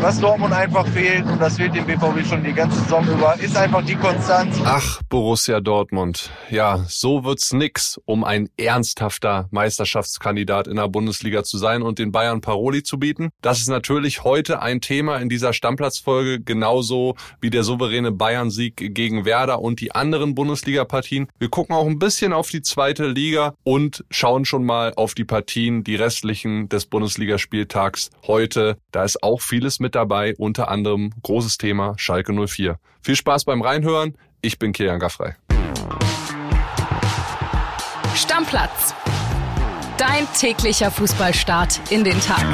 Was 0.00 0.20
Dortmund 0.20 0.54
einfach 0.54 0.86
fehlt, 0.86 1.26
und 1.26 1.40
das 1.40 1.56
fehlt 1.56 1.74
dem 1.74 1.84
BVB 1.84 2.24
schon 2.24 2.44
die 2.44 2.52
ganze 2.52 2.78
Saison 2.78 3.04
über, 3.08 3.34
ist 3.40 3.56
einfach 3.56 3.84
die 3.84 3.96
Konstanz. 3.96 4.56
Ach, 4.64 5.02
Borussia 5.08 5.60
Dortmund. 5.60 6.30
Ja, 6.50 6.84
so 6.86 7.24
wird's 7.24 7.52
nix, 7.52 8.00
um 8.04 8.22
ein 8.22 8.48
ernsthafter 8.56 9.48
Meisterschaftskandidat 9.50 10.68
in 10.68 10.76
der 10.76 10.86
Bundesliga 10.86 11.42
zu 11.42 11.58
sein 11.58 11.82
und 11.82 11.98
den 11.98 12.12
Bayern 12.12 12.40
Paroli 12.40 12.84
zu 12.84 13.00
bieten. 13.00 13.30
Das 13.42 13.58
ist 13.58 13.68
natürlich 13.68 14.22
heute 14.22 14.62
ein 14.62 14.80
Thema 14.80 15.18
in 15.18 15.28
dieser 15.28 15.52
Stammplatzfolge, 15.52 16.40
genauso 16.40 17.16
wie 17.40 17.50
der 17.50 17.64
souveräne 17.64 18.12
Bayern-Sieg 18.12 18.94
gegen 18.94 19.24
Werder 19.24 19.60
und 19.60 19.80
die 19.80 19.96
anderen 19.96 20.36
Bundesliga-Partien. 20.36 21.26
Wir 21.40 21.48
gucken 21.48 21.74
auch 21.74 21.86
ein 21.86 21.98
bisschen 21.98 22.32
auf 22.32 22.50
die 22.50 22.62
zweite 22.62 23.08
Liga 23.08 23.54
und 23.64 24.04
schauen 24.10 24.44
schon 24.44 24.64
mal 24.64 24.94
auf 24.94 25.14
die 25.14 25.24
Partien, 25.24 25.82
die 25.82 25.96
restlichen 25.96 26.68
des 26.68 26.86
Bundesligaspieltags 26.86 28.10
heute. 28.28 28.78
Da 28.92 29.02
ist 29.02 29.24
auch 29.24 29.40
vieles 29.40 29.80
mit 29.80 29.87
dabei, 29.94 30.34
unter 30.36 30.68
anderem 30.68 31.10
großes 31.22 31.58
Thema 31.58 31.94
Schalke 31.96 32.32
04. 32.32 32.78
Viel 33.00 33.16
Spaß 33.16 33.44
beim 33.44 33.62
Reinhören. 33.62 34.16
Ich 34.40 34.58
bin 34.58 34.72
Kilian 34.72 34.98
Gaffrey. 34.98 35.32
Stammplatz. 38.14 38.94
Dein 39.96 40.26
täglicher 40.32 40.90
Fußballstart 40.90 41.90
in 41.90 42.04
den 42.04 42.20
Tag. 42.20 42.44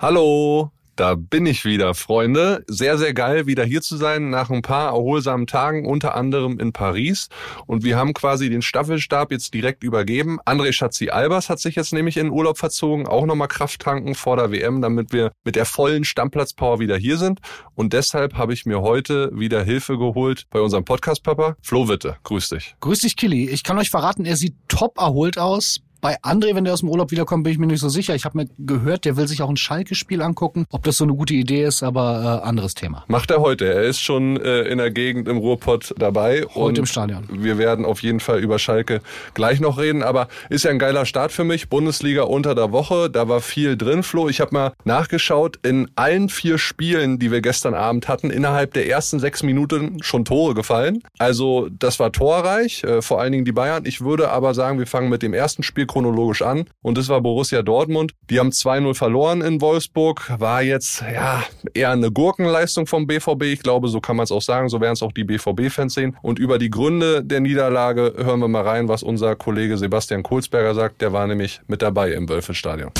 Hallo, 0.00 0.70
da 0.96 1.14
bin 1.16 1.46
ich 1.46 1.64
wieder, 1.64 1.94
Freunde. 1.94 2.64
Sehr, 2.68 2.98
sehr 2.98 3.14
geil, 3.14 3.46
wieder 3.46 3.64
hier 3.64 3.82
zu 3.82 3.96
sein, 3.96 4.30
nach 4.30 4.50
ein 4.50 4.62
paar 4.62 4.88
erholsamen 4.92 5.46
Tagen, 5.46 5.86
unter 5.86 6.14
anderem 6.14 6.60
in 6.60 6.72
Paris. 6.72 7.28
Und 7.66 7.82
wir 7.82 7.96
haben 7.96 8.14
quasi 8.14 8.48
den 8.48 8.62
Staffelstab 8.62 9.32
jetzt 9.32 9.54
direkt 9.54 9.82
übergeben. 9.82 10.38
André 10.46 10.72
Schatzi-Albers 10.72 11.48
hat 11.48 11.58
sich 11.58 11.74
jetzt 11.74 11.92
nämlich 11.92 12.16
in 12.16 12.30
Urlaub 12.30 12.58
verzogen, 12.58 13.06
auch 13.06 13.26
nochmal 13.26 13.48
Kraft 13.48 13.82
tanken 13.82 14.14
vor 14.14 14.36
der 14.36 14.52
WM, 14.52 14.82
damit 14.82 15.12
wir 15.12 15.32
mit 15.44 15.56
der 15.56 15.64
vollen 15.64 16.04
Stammplatzpower 16.04 16.78
wieder 16.78 16.96
hier 16.96 17.18
sind. 17.18 17.40
Und 17.74 17.92
deshalb 17.92 18.34
habe 18.34 18.52
ich 18.52 18.66
mir 18.66 18.80
heute 18.80 19.30
wieder 19.34 19.64
Hilfe 19.64 19.98
geholt 19.98 20.44
bei 20.50 20.60
unserem 20.60 20.84
Podcast-Papa, 20.84 21.56
Flo 21.62 21.88
Witte. 21.88 22.16
Grüß 22.22 22.50
dich. 22.50 22.76
Grüß 22.80 23.00
dich, 23.00 23.16
Killy. 23.16 23.48
Ich 23.48 23.64
kann 23.64 23.78
euch 23.78 23.90
verraten, 23.90 24.24
er 24.24 24.36
sieht 24.36 24.54
top 24.68 24.98
erholt 24.98 25.38
aus. 25.38 25.80
Bei 26.04 26.18
André, 26.22 26.54
wenn 26.54 26.64
der 26.64 26.74
aus 26.74 26.80
dem 26.80 26.90
Urlaub 26.90 27.12
wiederkommt, 27.12 27.44
bin 27.44 27.52
ich 27.54 27.58
mir 27.58 27.66
nicht 27.66 27.80
so 27.80 27.88
sicher. 27.88 28.14
Ich 28.14 28.26
habe 28.26 28.36
mir 28.36 28.46
gehört, 28.58 29.06
der 29.06 29.16
will 29.16 29.26
sich 29.26 29.40
auch 29.40 29.48
ein 29.48 29.56
Schalke-Spiel 29.56 30.20
angucken. 30.20 30.66
Ob 30.70 30.82
das 30.82 30.98
so 30.98 31.04
eine 31.04 31.14
gute 31.14 31.32
Idee 31.32 31.64
ist, 31.64 31.82
aber 31.82 32.42
äh, 32.42 32.46
anderes 32.46 32.74
Thema. 32.74 33.06
Macht 33.08 33.30
er 33.30 33.40
heute. 33.40 33.72
Er 33.72 33.84
ist 33.84 34.00
schon 34.00 34.38
äh, 34.38 34.64
in 34.64 34.76
der 34.76 34.90
Gegend 34.90 35.28
im 35.28 35.38
Ruhrpott 35.38 35.94
dabei. 35.96 36.44
Heute 36.54 36.80
im 36.80 36.86
Stadion. 36.86 37.26
Wir 37.32 37.56
werden 37.56 37.86
auf 37.86 38.02
jeden 38.02 38.20
Fall 38.20 38.40
über 38.40 38.58
Schalke 38.58 39.00
gleich 39.32 39.60
noch 39.60 39.78
reden. 39.78 40.02
Aber 40.02 40.28
ist 40.50 40.64
ja 40.64 40.70
ein 40.72 40.78
geiler 40.78 41.06
Start 41.06 41.32
für 41.32 41.42
mich. 41.42 41.70
Bundesliga 41.70 42.24
unter 42.24 42.54
der 42.54 42.70
Woche. 42.70 43.08
Da 43.08 43.26
war 43.30 43.40
viel 43.40 43.78
drin, 43.78 44.02
Flo. 44.02 44.28
Ich 44.28 44.42
habe 44.42 44.52
mal 44.52 44.72
nachgeschaut. 44.84 45.58
In 45.62 45.90
allen 45.96 46.28
vier 46.28 46.58
Spielen, 46.58 47.18
die 47.18 47.30
wir 47.30 47.40
gestern 47.40 47.72
Abend 47.72 48.08
hatten, 48.08 48.28
innerhalb 48.28 48.74
der 48.74 48.86
ersten 48.90 49.20
sechs 49.20 49.42
Minuten 49.42 50.02
schon 50.02 50.26
Tore 50.26 50.52
gefallen. 50.52 51.02
Also 51.16 51.70
das 51.70 51.98
war 51.98 52.12
torreich. 52.12 52.84
Äh, 52.84 53.00
vor 53.00 53.22
allen 53.22 53.32
Dingen 53.32 53.46
die 53.46 53.52
Bayern. 53.52 53.86
Ich 53.86 54.02
würde 54.02 54.28
aber 54.28 54.52
sagen, 54.52 54.78
wir 54.78 54.86
fangen 54.86 55.08
mit 55.08 55.22
dem 55.22 55.32
ersten 55.32 55.62
Spiel 55.62 55.86
chronologisch 55.94 56.42
an. 56.42 56.64
Und 56.82 56.98
das 56.98 57.08
war 57.08 57.20
Borussia 57.20 57.62
Dortmund. 57.62 58.14
Die 58.28 58.40
haben 58.40 58.50
2-0 58.50 58.94
verloren 58.94 59.42
in 59.42 59.60
Wolfsburg. 59.60 60.28
War 60.40 60.60
jetzt 60.60 61.02
ja 61.02 61.44
eher 61.72 61.92
eine 61.92 62.10
Gurkenleistung 62.10 62.88
vom 62.88 63.06
BVB. 63.06 63.42
Ich 63.44 63.62
glaube, 63.62 63.86
so 63.86 64.00
kann 64.00 64.16
man 64.16 64.24
es 64.24 64.32
auch 64.32 64.42
sagen. 64.42 64.68
So 64.68 64.80
werden 64.80 64.94
es 64.94 65.02
auch 65.02 65.12
die 65.12 65.22
BVB-Fans 65.22 65.94
sehen. 65.94 66.16
Und 66.20 66.40
über 66.40 66.58
die 66.58 66.68
Gründe 66.68 67.24
der 67.24 67.38
Niederlage 67.38 68.12
hören 68.16 68.40
wir 68.40 68.48
mal 68.48 68.62
rein, 68.62 68.88
was 68.88 69.04
unser 69.04 69.36
Kollege 69.36 69.78
Sebastian 69.78 70.24
Kohlsberger 70.24 70.74
sagt. 70.74 71.00
Der 71.00 71.12
war 71.12 71.28
nämlich 71.28 71.60
mit 71.68 71.80
dabei 71.80 72.10
im 72.10 72.28
Wölfestadion. 72.28 72.90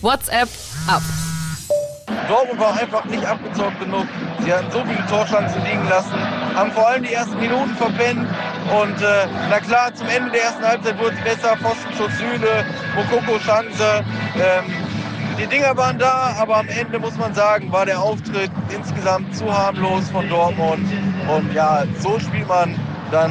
WhatsApp 0.00 0.48
ab. 0.88 1.02
Dortmund 2.28 2.60
war 2.60 2.76
einfach 2.76 3.04
nicht 3.04 3.24
abgezockt 3.24 3.78
genug. 3.78 4.06
Sie 4.44 4.52
hatten 4.52 4.70
so 4.70 4.82
viele 4.84 5.06
Torchancen 5.06 5.62
liegen 5.64 5.88
lassen, 5.88 6.14
haben 6.54 6.70
vor 6.72 6.88
allem 6.88 7.02
die 7.02 7.12
ersten 7.12 7.38
Minuten 7.38 7.74
verpennt. 7.76 8.26
Und 8.80 9.02
äh, 9.02 9.26
na 9.48 9.60
klar, 9.60 9.94
zum 9.94 10.08
Ende 10.08 10.30
der 10.30 10.44
ersten 10.44 10.64
Halbzeit 10.64 10.98
wurde 10.98 11.16
es 11.16 11.36
besser. 11.36 11.56
Pfostenschuss 11.56 12.16
Süle, 12.18 12.64
Mokoko 12.94 13.38
Chance. 13.38 14.04
Ähm, 14.36 14.72
die 15.38 15.46
Dinger 15.46 15.76
waren 15.76 15.98
da, 15.98 16.34
aber 16.38 16.58
am 16.58 16.68
Ende 16.68 16.98
muss 16.98 17.16
man 17.16 17.32
sagen, 17.34 17.72
war 17.72 17.86
der 17.86 18.00
Auftritt 18.00 18.50
insgesamt 18.68 19.34
zu 19.34 19.46
harmlos 19.52 20.08
von 20.10 20.28
Dortmund. 20.28 20.86
Und 21.34 21.54
ja, 21.54 21.84
so 21.98 22.18
spielt 22.18 22.48
man 22.48 22.74
dann 23.10 23.30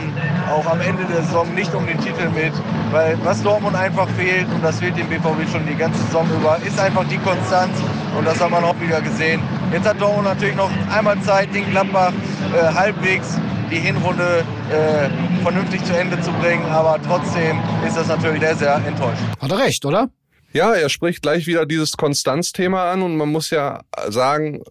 auch 0.49 0.65
am 0.65 0.81
Ende 0.81 1.05
der 1.05 1.21
Saison 1.23 1.53
nicht 1.53 1.73
um 1.73 1.85
den 1.85 1.99
Titel 1.99 2.29
mit, 2.29 2.53
weil 2.91 3.17
was 3.23 3.41
Dortmund 3.43 3.75
einfach 3.75 4.07
fehlt, 4.09 4.47
und 4.53 4.63
das 4.63 4.79
fehlt 4.79 4.97
dem 4.97 5.07
BVB 5.07 5.49
schon 5.51 5.65
die 5.65 5.75
ganze 5.75 5.99
Saison 6.05 6.27
über, 6.29 6.57
ist 6.65 6.79
einfach 6.79 7.05
die 7.05 7.17
Konstanz 7.19 7.77
und 8.17 8.25
das 8.25 8.39
haben 8.41 8.51
wir 8.51 8.63
auch 8.63 8.79
wieder 8.81 9.01
gesehen. 9.01 9.41
Jetzt 9.71 9.87
hat 9.87 10.01
Dortmund 10.01 10.25
natürlich 10.25 10.55
noch 10.55 10.71
einmal 10.91 11.21
Zeit, 11.21 11.53
den 11.53 11.69
Gladbach 11.69 12.11
äh, 12.53 12.73
halbwegs 12.73 13.37
die 13.69 13.77
Hinrunde 13.77 14.43
äh, 14.71 15.09
vernünftig 15.43 15.83
zu 15.85 15.95
Ende 15.95 16.19
zu 16.21 16.31
bringen, 16.33 16.65
aber 16.65 16.99
trotzdem 17.03 17.59
ist 17.85 17.95
das 17.95 18.07
natürlich 18.07 18.41
sehr, 18.41 18.55
sehr 18.55 18.75
enttäuschend. 18.75 19.29
Hat 19.39 19.51
er 19.51 19.59
recht, 19.59 19.85
oder? 19.85 20.09
Ja, 20.53 20.73
er 20.73 20.89
spricht 20.89 21.21
gleich 21.21 21.45
wieder 21.45 21.67
dieses 21.67 21.95
Konstanzthema 21.95 22.91
an 22.91 23.03
und 23.03 23.15
man 23.15 23.29
muss 23.29 23.51
ja 23.51 23.81
sagen, 24.07 24.63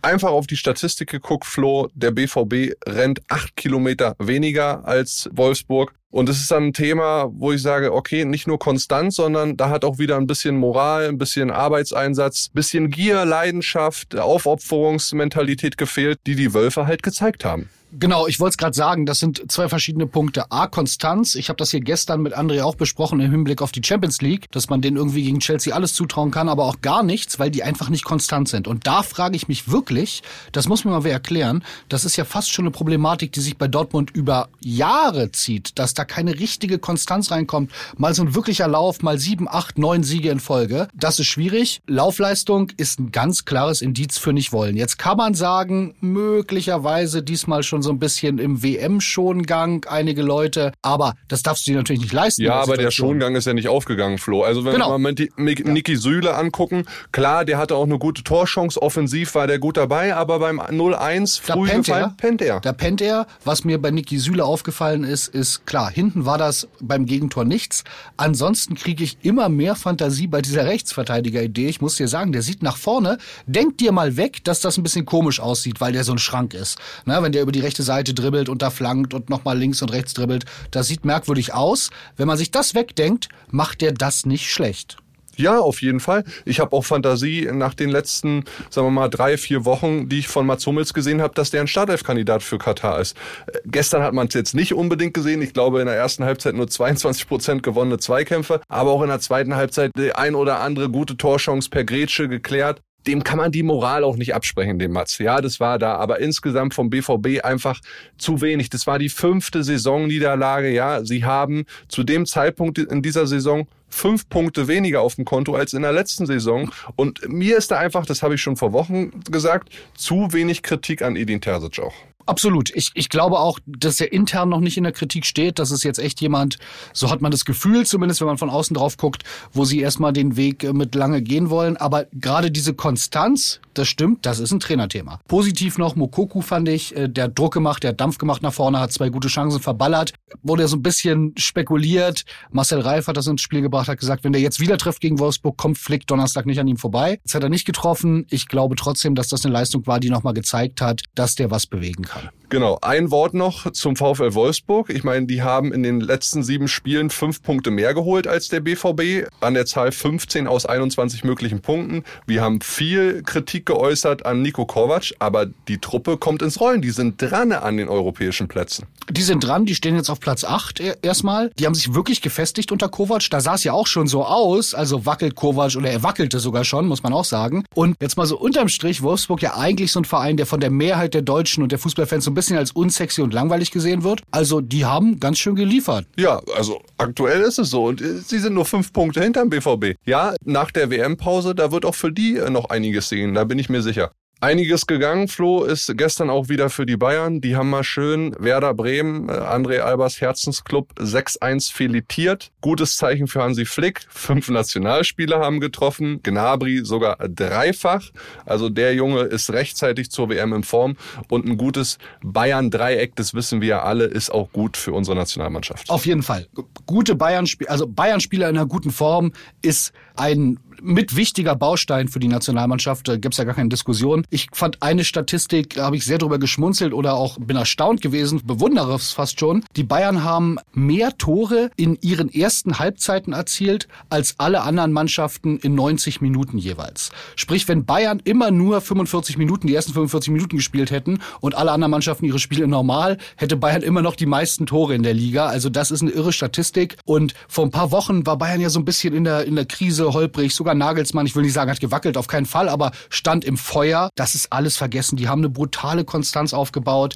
einfach 0.00 0.30
auf 0.30 0.46
die 0.46 0.56
Statistik 0.56 1.10
geguckt, 1.10 1.44
Flo, 1.44 1.88
der 1.94 2.10
BVB 2.10 2.72
rennt 2.86 3.20
acht 3.28 3.54
Kilometer 3.56 4.14
weniger 4.18 4.86
als 4.86 5.28
Wolfsburg. 5.32 5.92
Und 6.10 6.28
es 6.28 6.40
ist 6.40 6.50
dann 6.50 6.64
ein 6.64 6.72
Thema, 6.72 7.30
wo 7.32 7.52
ich 7.52 7.62
sage, 7.62 7.92
okay, 7.92 8.24
nicht 8.24 8.48
nur 8.48 8.58
Konstanz, 8.58 9.14
sondern 9.16 9.56
da 9.56 9.70
hat 9.70 9.84
auch 9.84 9.98
wieder 9.98 10.16
ein 10.16 10.26
bisschen 10.26 10.56
Moral, 10.56 11.08
ein 11.08 11.18
bisschen 11.18 11.52
Arbeitseinsatz, 11.52 12.48
bisschen 12.52 12.90
Gier, 12.90 13.24
Leidenschaft, 13.24 14.16
Aufopferungsmentalität 14.16 15.76
gefehlt, 15.76 16.18
die 16.26 16.34
die 16.34 16.52
Wölfe 16.52 16.86
halt 16.86 17.04
gezeigt 17.04 17.44
haben. 17.44 17.70
Genau, 17.92 18.28
ich 18.28 18.38
wollte 18.38 18.52
es 18.52 18.56
gerade 18.56 18.76
sagen, 18.76 19.04
das 19.04 19.18
sind 19.18 19.50
zwei 19.50 19.68
verschiedene 19.68 20.06
Punkte. 20.06 20.52
A, 20.52 20.68
Konstanz. 20.68 21.34
Ich 21.34 21.48
habe 21.48 21.56
das 21.56 21.72
hier 21.72 21.80
gestern 21.80 22.22
mit 22.22 22.36
André 22.36 22.62
auch 22.62 22.76
besprochen 22.76 23.18
im 23.18 23.32
Hinblick 23.32 23.62
auf 23.62 23.72
die 23.72 23.82
Champions 23.84 24.22
League, 24.22 24.50
dass 24.52 24.68
man 24.68 24.80
denen 24.80 24.96
irgendwie 24.96 25.24
gegen 25.24 25.40
Chelsea 25.40 25.74
alles 25.74 25.94
zutrauen 25.94 26.30
kann, 26.30 26.48
aber 26.48 26.66
auch 26.66 26.80
gar 26.82 27.02
nichts, 27.02 27.40
weil 27.40 27.50
die 27.50 27.64
einfach 27.64 27.88
nicht 27.88 28.04
konstant 28.04 28.48
sind. 28.48 28.68
Und 28.68 28.86
da 28.86 29.02
frage 29.02 29.34
ich 29.34 29.48
mich 29.48 29.70
wirklich, 29.70 30.22
das 30.52 30.68
muss 30.68 30.84
mir 30.84 30.92
mal 30.92 31.02
wer 31.02 31.12
erklären, 31.12 31.64
das 31.88 32.04
ist 32.04 32.16
ja 32.16 32.24
fast 32.24 32.52
schon 32.52 32.64
eine 32.64 32.70
Problematik, 32.70 33.32
die 33.32 33.40
sich 33.40 33.56
bei 33.56 33.66
Dortmund 33.66 34.12
über 34.12 34.48
Jahre 34.60 35.32
zieht, 35.32 35.78
dass 35.78 35.92
da 35.92 36.04
keine 36.04 36.38
richtige 36.38 36.78
Konstanz 36.78 37.32
reinkommt. 37.32 37.72
Mal 37.96 38.14
so 38.14 38.22
ein 38.22 38.36
wirklicher 38.36 38.68
Lauf, 38.68 39.02
mal 39.02 39.18
sieben, 39.18 39.48
acht, 39.48 39.78
neun 39.78 40.04
Siege 40.04 40.30
in 40.30 40.38
Folge. 40.38 40.86
Das 40.94 41.18
ist 41.18 41.26
schwierig. 41.26 41.82
Laufleistung 41.88 42.70
ist 42.76 43.00
ein 43.00 43.10
ganz 43.10 43.44
klares 43.44 43.82
Indiz 43.82 44.16
für 44.16 44.32
nicht 44.32 44.52
wollen. 44.52 44.76
Jetzt 44.76 44.96
kann 44.98 45.16
man 45.16 45.34
sagen, 45.34 45.96
möglicherweise 46.00 47.24
diesmal 47.24 47.64
schon 47.64 47.79
so 47.82 47.90
ein 47.90 47.98
bisschen 47.98 48.38
im 48.38 48.62
WM-Schongang, 48.62 49.84
einige 49.88 50.22
Leute. 50.22 50.72
Aber 50.82 51.14
das 51.28 51.42
darfst 51.42 51.66
du 51.66 51.72
dir 51.72 51.78
natürlich 51.78 52.02
nicht 52.02 52.12
leisten. 52.12 52.42
Ja, 52.42 52.54
aber 52.60 52.76
der 52.76 52.90
Schongang 52.90 53.34
ist 53.36 53.46
ja 53.46 53.54
nicht 53.54 53.68
aufgegangen, 53.68 54.18
Flo. 54.18 54.42
Also 54.42 54.64
wenn 54.64 54.72
Genau. 54.72 54.90
wir 54.92 54.98
mal 54.98 55.14
Niki 55.36 55.96
Süle 55.96 56.34
angucken, 56.34 56.84
klar, 57.12 57.44
der 57.44 57.58
hatte 57.58 57.74
auch 57.76 57.84
eine 57.84 57.98
gute 57.98 58.22
Torchance, 58.22 58.80
offensiv 58.80 59.34
war 59.34 59.46
der 59.46 59.58
gut 59.58 59.76
dabei, 59.76 60.14
aber 60.14 60.38
beim 60.38 60.60
0-1 60.60 61.40
Da 61.46 61.54
früh 61.54 61.68
pennt 61.68 61.86
gefallen, 61.86 62.04
er. 62.04 62.14
pennt 62.16 62.42
er. 62.42 62.60
Da 62.60 62.72
pennt 62.72 63.00
er. 63.00 63.26
Was 63.44 63.64
mir 63.64 63.80
bei 63.80 63.90
Niki 63.90 64.18
Süle 64.18 64.44
aufgefallen 64.44 65.04
ist, 65.04 65.28
ist 65.28 65.66
klar, 65.66 65.90
hinten 65.90 66.24
war 66.26 66.38
das 66.38 66.68
beim 66.80 67.06
Gegentor 67.06 67.44
nichts. 67.44 67.84
Ansonsten 68.16 68.74
kriege 68.74 69.04
ich 69.04 69.18
immer 69.22 69.48
mehr 69.48 69.74
Fantasie 69.74 70.26
bei 70.26 70.42
dieser 70.42 70.66
Rechtsverteidiger-Idee. 70.66 71.68
Ich 71.68 71.80
muss 71.80 71.96
dir 71.96 72.08
sagen, 72.08 72.32
der 72.32 72.42
sieht 72.42 72.62
nach 72.62 72.76
vorne. 72.76 73.18
Denk 73.46 73.78
dir 73.78 73.92
mal 73.92 74.16
weg, 74.16 74.44
dass 74.44 74.60
das 74.60 74.76
ein 74.76 74.82
bisschen 74.82 75.06
komisch 75.06 75.40
aussieht, 75.40 75.80
weil 75.80 75.92
der 75.92 76.04
so 76.04 76.12
ein 76.12 76.18
Schrank 76.18 76.54
ist. 76.54 76.78
Na, 77.04 77.22
wenn 77.22 77.32
der 77.32 77.42
über 77.42 77.52
die 77.52 77.60
rechte 77.70 77.84
Seite 77.84 78.14
dribbelt 78.14 78.48
und 78.48 78.62
da 78.62 78.70
flankt 78.70 79.14
und 79.14 79.30
nochmal 79.30 79.56
links 79.56 79.80
und 79.80 79.92
rechts 79.92 80.12
dribbelt, 80.12 80.44
das 80.72 80.88
sieht 80.88 81.04
merkwürdig 81.04 81.54
aus. 81.54 81.90
Wenn 82.16 82.26
man 82.26 82.36
sich 82.36 82.50
das 82.50 82.74
wegdenkt, 82.74 83.28
macht 83.48 83.80
der 83.80 83.92
das 83.92 84.26
nicht 84.26 84.50
schlecht. 84.50 84.96
Ja, 85.36 85.60
auf 85.60 85.80
jeden 85.80 86.00
Fall. 86.00 86.24
Ich 86.44 86.58
habe 86.58 86.76
auch 86.76 86.84
Fantasie 86.84 87.48
nach 87.52 87.74
den 87.74 87.90
letzten, 87.90 88.44
sagen 88.70 88.88
wir 88.88 88.90
mal, 88.90 89.08
drei, 89.08 89.38
vier 89.38 89.64
Wochen, 89.64 90.08
die 90.08 90.18
ich 90.18 90.28
von 90.28 90.44
Mats 90.44 90.66
Hummels 90.66 90.92
gesehen 90.92 91.22
habe, 91.22 91.32
dass 91.34 91.50
der 91.50 91.60
ein 91.60 91.68
Startelf-Kandidat 91.68 92.42
für 92.42 92.58
Katar 92.58 93.00
ist. 93.00 93.16
Äh, 93.46 93.60
Gestern 93.66 94.02
hat 94.02 94.12
man 94.12 94.26
es 94.26 94.34
jetzt 94.34 94.54
nicht 94.54 94.74
unbedingt 94.74 95.14
gesehen. 95.14 95.40
Ich 95.40 95.54
glaube, 95.54 95.80
in 95.80 95.86
der 95.86 95.94
ersten 95.94 96.24
Halbzeit 96.24 96.56
nur 96.56 96.66
22 96.66 97.28
Prozent 97.28 97.62
gewonnene 97.62 97.98
Zweikämpfe, 97.98 98.60
aber 98.68 98.90
auch 98.90 99.02
in 99.02 99.08
der 99.08 99.20
zweiten 99.20 99.54
Halbzeit 99.54 99.92
die 99.96 100.12
ein 100.12 100.34
oder 100.34 100.60
andere 100.60 100.90
gute 100.90 101.16
Torchance 101.16 101.70
per 101.70 101.84
Grätsche 101.84 102.28
geklärt. 102.28 102.82
Dem 103.06 103.24
kann 103.24 103.38
man 103.38 103.50
die 103.50 103.62
Moral 103.62 104.04
auch 104.04 104.16
nicht 104.16 104.34
absprechen, 104.34 104.78
dem 104.78 104.92
Mats. 104.92 105.18
Ja, 105.18 105.40
das 105.40 105.60
war 105.60 105.78
da, 105.78 105.96
aber 105.96 106.20
insgesamt 106.20 106.74
vom 106.74 106.90
BVB 106.90 107.42
einfach 107.44 107.80
zu 108.18 108.40
wenig. 108.40 108.70
Das 108.70 108.86
war 108.86 108.98
die 108.98 109.08
fünfte 109.08 109.62
Saisonniederlage. 109.62 110.70
Ja, 110.70 111.04
sie 111.04 111.24
haben 111.24 111.64
zu 111.88 112.04
dem 112.04 112.26
Zeitpunkt 112.26 112.78
in 112.78 113.02
dieser 113.02 113.26
Saison 113.26 113.66
fünf 113.90 114.28
Punkte 114.28 114.68
weniger 114.68 115.02
auf 115.02 115.16
dem 115.16 115.24
Konto 115.24 115.54
als 115.54 115.72
in 115.72 115.82
der 115.82 115.92
letzten 115.92 116.26
Saison. 116.26 116.70
Und 116.96 117.28
mir 117.28 117.58
ist 117.58 117.70
da 117.70 117.78
einfach, 117.78 118.06
das 118.06 118.22
habe 118.22 118.36
ich 118.36 118.42
schon 118.42 118.56
vor 118.56 118.72
Wochen 118.72 119.10
gesagt, 119.30 119.70
zu 119.94 120.32
wenig 120.32 120.62
Kritik 120.62 121.02
an 121.02 121.16
Edin 121.16 121.40
Terzic 121.40 121.80
auch. 121.80 121.94
Absolut. 122.26 122.70
Ich, 122.76 122.92
ich 122.94 123.08
glaube 123.08 123.40
auch, 123.40 123.58
dass 123.66 124.00
er 124.00 124.12
intern 124.12 124.50
noch 124.50 124.60
nicht 124.60 124.76
in 124.76 124.84
der 124.84 124.92
Kritik 124.92 125.26
steht. 125.26 125.58
Das 125.58 125.70
ist 125.70 125.82
jetzt 125.82 125.98
echt 125.98 126.20
jemand, 126.20 126.58
so 126.92 127.10
hat 127.10 127.20
man 127.20 127.32
das 127.32 127.44
Gefühl, 127.44 127.86
zumindest 127.86 128.20
wenn 128.20 128.28
man 128.28 128.38
von 128.38 128.50
außen 128.50 128.74
drauf 128.74 128.96
guckt, 128.96 129.24
wo 129.52 129.64
sie 129.64 129.80
erstmal 129.80 130.12
den 130.12 130.36
Weg 130.36 130.62
äh, 130.62 130.72
mit 130.72 130.94
lange 130.94 131.22
gehen 131.22 131.50
wollen. 131.50 131.76
Aber 131.76 132.06
gerade 132.12 132.50
diese 132.50 132.74
Konstanz, 132.74 133.60
das 133.74 133.88
stimmt, 133.88 134.26
das 134.26 134.38
ist 134.38 134.52
ein 134.52 134.60
Trainerthema. 134.60 135.20
Positiv 135.26 135.78
noch, 135.78 135.96
Mokoku 135.96 136.40
fand 136.40 136.68
ich, 136.68 136.94
äh, 136.94 137.08
der 137.08 137.28
Druck 137.28 137.54
gemacht, 137.54 137.82
der 137.82 137.94
Dampf 137.94 138.18
gemacht 138.18 138.42
nach 138.42 138.52
vorne, 138.52 138.78
hat 138.78 138.92
zwei 138.92 139.08
gute 139.08 139.28
Chancen 139.28 139.60
verballert. 139.60 140.12
Wurde 140.42 140.68
so 140.68 140.76
ein 140.76 140.82
bisschen 140.82 141.32
spekuliert. 141.36 142.24
Marcel 142.52 142.80
Reif 142.80 143.08
hat 143.08 143.16
das 143.16 143.26
ins 143.26 143.42
Spiel 143.42 143.62
gebracht, 143.62 143.79
hat 143.88 143.98
gesagt, 143.98 144.24
wenn 144.24 144.32
der 144.32 144.42
jetzt 144.42 144.60
wieder 144.60 144.78
trifft 144.78 145.00
gegen 145.00 145.18
Wolfsburg, 145.18 145.56
kommt 145.56 145.78
Flick 145.78 146.06
Donnerstag 146.06 146.46
nicht 146.46 146.58
an 146.58 146.68
ihm 146.68 146.76
vorbei. 146.76 147.18
Jetzt 147.24 147.34
hat 147.34 147.42
er 147.42 147.48
nicht 147.48 147.66
getroffen. 147.66 148.26
Ich 148.30 148.48
glaube 148.48 148.76
trotzdem, 148.76 149.14
dass 149.14 149.28
das 149.28 149.44
eine 149.44 149.52
Leistung 149.52 149.86
war, 149.86 150.00
die 150.00 150.10
nochmal 150.10 150.34
gezeigt 150.34 150.80
hat, 150.80 151.02
dass 151.14 151.34
der 151.34 151.50
was 151.50 151.66
bewegen 151.66 152.04
kann. 152.04 152.30
Genau, 152.50 152.78
ein 152.82 153.12
Wort 153.12 153.32
noch 153.32 153.70
zum 153.70 153.94
VfL 153.94 154.34
Wolfsburg. 154.34 154.90
Ich 154.90 155.04
meine, 155.04 155.24
die 155.26 155.40
haben 155.40 155.72
in 155.72 155.84
den 155.84 156.00
letzten 156.00 156.42
sieben 156.42 156.66
Spielen 156.66 157.08
fünf 157.08 157.44
Punkte 157.44 157.70
mehr 157.70 157.94
geholt 157.94 158.26
als 158.26 158.48
der 158.48 158.58
BVB, 158.58 159.30
an 159.40 159.54
der 159.54 159.66
Zahl 159.66 159.92
15 159.92 160.48
aus 160.48 160.66
21 160.66 161.22
möglichen 161.22 161.60
Punkten. 161.60 162.02
Wir 162.26 162.42
haben 162.42 162.60
viel 162.60 163.22
Kritik 163.22 163.66
geäußert 163.66 164.26
an 164.26 164.42
Nico 164.42 164.66
Kovac, 164.66 165.12
aber 165.20 165.46
die 165.68 165.78
Truppe 165.78 166.16
kommt 166.16 166.42
ins 166.42 166.60
Rollen. 166.60 166.82
Die 166.82 166.90
sind 166.90 167.22
dran 167.22 167.52
an 167.52 167.76
den 167.76 167.88
europäischen 167.88 168.48
Plätzen. 168.48 168.86
Die 169.08 169.22
sind 169.22 169.44
dran, 169.44 169.64
die 169.64 169.76
stehen 169.76 169.94
jetzt 169.94 170.10
auf 170.10 170.18
Platz 170.18 170.42
8 170.42 170.80
erstmal. 171.02 171.52
Die 171.56 171.66
haben 171.66 171.74
sich 171.76 171.94
wirklich 171.94 172.20
gefestigt 172.20 172.72
unter 172.72 172.88
Kovac. 172.88 173.30
Da 173.30 173.40
sah 173.40 173.54
es 173.54 173.62
ja 173.62 173.74
auch 173.74 173.86
schon 173.86 174.08
so 174.08 174.24
aus, 174.24 174.74
also 174.74 175.06
wackelt 175.06 175.36
Kovac 175.36 175.76
oder 175.76 175.90
er 175.90 176.02
wackelte 176.02 176.40
sogar 176.40 176.64
schon, 176.64 176.88
muss 176.88 177.04
man 177.04 177.12
auch 177.12 177.24
sagen. 177.24 177.64
Und 177.76 177.96
jetzt 178.00 178.16
mal 178.16 178.26
so 178.26 178.36
unterm 178.36 178.68
Strich, 178.68 179.02
Wolfsburg 179.02 179.40
ja 179.40 179.56
eigentlich 179.56 179.92
so 179.92 180.00
ein 180.00 180.04
Verein, 180.04 180.36
der 180.36 180.46
von 180.46 180.58
der 180.58 180.70
Mehrheit 180.70 181.14
der 181.14 181.22
Deutschen 181.22 181.62
und 181.62 181.70
der 181.70 181.78
Fußballfans 181.78 182.24
so 182.24 182.32
ein 182.32 182.39
bisschen 182.40 182.56
als 182.56 182.72
unsexy 182.72 183.20
und 183.20 183.34
langweilig 183.34 183.70
gesehen 183.70 184.02
wird. 184.02 184.22
Also 184.30 184.62
die 184.62 184.86
haben 184.86 185.20
ganz 185.20 185.38
schön 185.38 185.54
geliefert. 185.54 186.06
Ja, 186.16 186.40
also 186.56 186.80
aktuell 186.96 187.42
ist 187.42 187.58
es 187.58 187.70
so. 187.70 187.84
Und 187.84 188.00
äh, 188.00 188.14
sie 188.18 188.38
sind 188.38 188.54
nur 188.54 188.64
fünf 188.64 188.92
Punkte 188.92 189.22
hinterm 189.22 189.50
BVB. 189.50 189.96
Ja, 190.06 190.34
nach 190.44 190.70
der 190.70 190.90
WM-Pause, 190.90 191.54
da 191.54 191.70
wird 191.70 191.84
auch 191.84 191.94
für 191.94 192.10
die 192.10 192.36
äh, 192.36 192.48
noch 192.48 192.70
einiges 192.70 193.10
sehen, 193.10 193.34
da 193.34 193.44
bin 193.44 193.58
ich 193.58 193.68
mir 193.68 193.82
sicher. 193.82 194.12
Einiges 194.42 194.86
gegangen, 194.86 195.28
Flo, 195.28 195.64
ist 195.64 195.92
gestern 195.98 196.30
auch 196.30 196.48
wieder 196.48 196.70
für 196.70 196.86
die 196.86 196.96
Bayern. 196.96 197.42
Die 197.42 197.56
haben 197.56 197.68
mal 197.68 197.84
schön 197.84 198.34
Werder 198.38 198.72
Bremen, 198.72 199.28
äh, 199.28 199.32
André 199.32 199.80
Albers 199.80 200.22
Herzensclub 200.22 200.94
6-1 200.98 201.70
filetiert. 201.70 202.50
Gutes 202.62 202.96
Zeichen 202.96 203.26
für 203.26 203.42
Hansi 203.42 203.66
Flick. 203.66 204.00
Fünf 204.08 204.48
Nationalspieler 204.48 205.40
haben 205.40 205.60
getroffen, 205.60 206.22
Gnabry 206.22 206.86
sogar 206.86 207.16
dreifach. 207.16 208.12
Also 208.46 208.70
der 208.70 208.94
Junge 208.94 209.24
ist 209.24 209.52
rechtzeitig 209.52 210.10
zur 210.10 210.30
WM 210.30 210.54
in 210.54 210.62
Form 210.62 210.96
und 211.28 211.44
ein 211.44 211.58
gutes 211.58 211.98
Bayern-Dreieck, 212.22 213.16
das 213.16 213.34
wissen 213.34 213.60
wir 213.60 213.68
ja 213.68 213.82
alle, 213.82 214.04
ist 214.04 214.30
auch 214.30 214.50
gut 214.52 214.78
für 214.78 214.94
unsere 214.94 215.18
Nationalmannschaft. 215.18 215.90
Auf 215.90 216.06
jeden 216.06 216.22
Fall. 216.22 216.46
Gute 216.86 217.14
Bayern-Spieler, 217.14 217.70
also 217.70 217.86
Bayern-Spieler 217.86 218.48
in 218.48 218.56
einer 218.56 218.66
guten 218.66 218.90
Form 218.90 219.32
ist 219.60 219.92
ein 220.16 220.58
mit 220.82 221.16
wichtiger 221.16 221.54
Baustein 221.54 222.08
für 222.08 222.20
die 222.20 222.28
Nationalmannschaft. 222.28 223.08
Da 223.08 223.16
gibt's 223.16 223.38
ja 223.38 223.44
gar 223.44 223.54
keine 223.54 223.68
Diskussion. 223.68 224.26
Ich 224.30 224.48
fand 224.52 224.82
eine 224.82 225.04
Statistik, 225.04 225.74
da 225.74 225.86
habe 225.86 225.96
ich 225.96 226.04
sehr 226.04 226.18
drüber 226.18 226.38
geschmunzelt 226.38 226.92
oder 226.92 227.14
auch 227.14 227.38
bin 227.38 227.56
erstaunt 227.56 228.00
gewesen, 228.00 228.40
bewundere 228.44 228.94
es 228.94 229.12
fast 229.12 229.40
schon. 229.40 229.64
Die 229.76 229.84
Bayern 229.84 230.24
haben 230.24 230.58
mehr 230.72 231.16
Tore 231.18 231.70
in 231.76 231.98
ihren 232.00 232.32
ersten 232.32 232.78
Halbzeiten 232.78 233.32
erzielt 233.32 233.88
als 234.08 234.34
alle 234.38 234.62
anderen 234.62 234.92
Mannschaften 234.92 235.58
in 235.58 235.74
90 235.74 236.20
Minuten 236.20 236.58
jeweils. 236.58 237.10
Sprich, 237.36 237.68
wenn 237.68 237.84
Bayern 237.84 238.20
immer 238.24 238.50
nur 238.50 238.80
45 238.80 239.38
Minuten, 239.38 239.66
die 239.66 239.74
ersten 239.74 239.92
45 239.92 240.32
Minuten 240.32 240.56
gespielt 240.56 240.90
hätten 240.90 241.20
und 241.40 241.54
alle 241.54 241.72
anderen 241.72 241.90
Mannschaften 241.90 242.24
ihre 242.24 242.38
Spiele 242.38 242.66
normal, 242.66 243.18
hätte 243.36 243.56
Bayern 243.56 243.82
immer 243.82 244.02
noch 244.02 244.16
die 244.16 244.26
meisten 244.26 244.66
Tore 244.66 244.94
in 244.94 245.02
der 245.02 245.14
Liga. 245.14 245.46
Also 245.46 245.68
das 245.68 245.90
ist 245.90 246.02
eine 246.02 246.10
irre 246.10 246.32
Statistik. 246.32 246.96
Und 247.04 247.34
vor 247.48 247.64
ein 247.64 247.70
paar 247.70 247.90
Wochen 247.90 248.26
war 248.26 248.38
Bayern 248.38 248.60
ja 248.60 248.70
so 248.70 248.78
ein 248.78 248.84
bisschen 248.84 249.14
in 249.14 249.24
der, 249.24 249.44
in 249.44 249.56
der 249.56 249.66
Krise, 249.66 250.12
holprig, 250.12 250.54
sogar 250.54 250.69
Nagelsmann, 250.78 251.26
ich 251.26 251.36
will 251.36 251.42
nicht 251.42 251.52
sagen, 251.52 251.70
hat 251.70 251.80
gewackelt, 251.80 252.16
auf 252.16 252.26
keinen 252.26 252.46
Fall, 252.46 252.68
aber 252.68 252.92
stand 253.08 253.44
im 253.44 253.56
Feuer. 253.56 254.10
Das 254.14 254.34
ist 254.34 254.52
alles 254.52 254.76
vergessen. 254.76 255.16
Die 255.16 255.28
haben 255.28 255.40
eine 255.40 255.50
brutale 255.50 256.04
Konstanz 256.04 256.52
aufgebaut. 256.52 257.14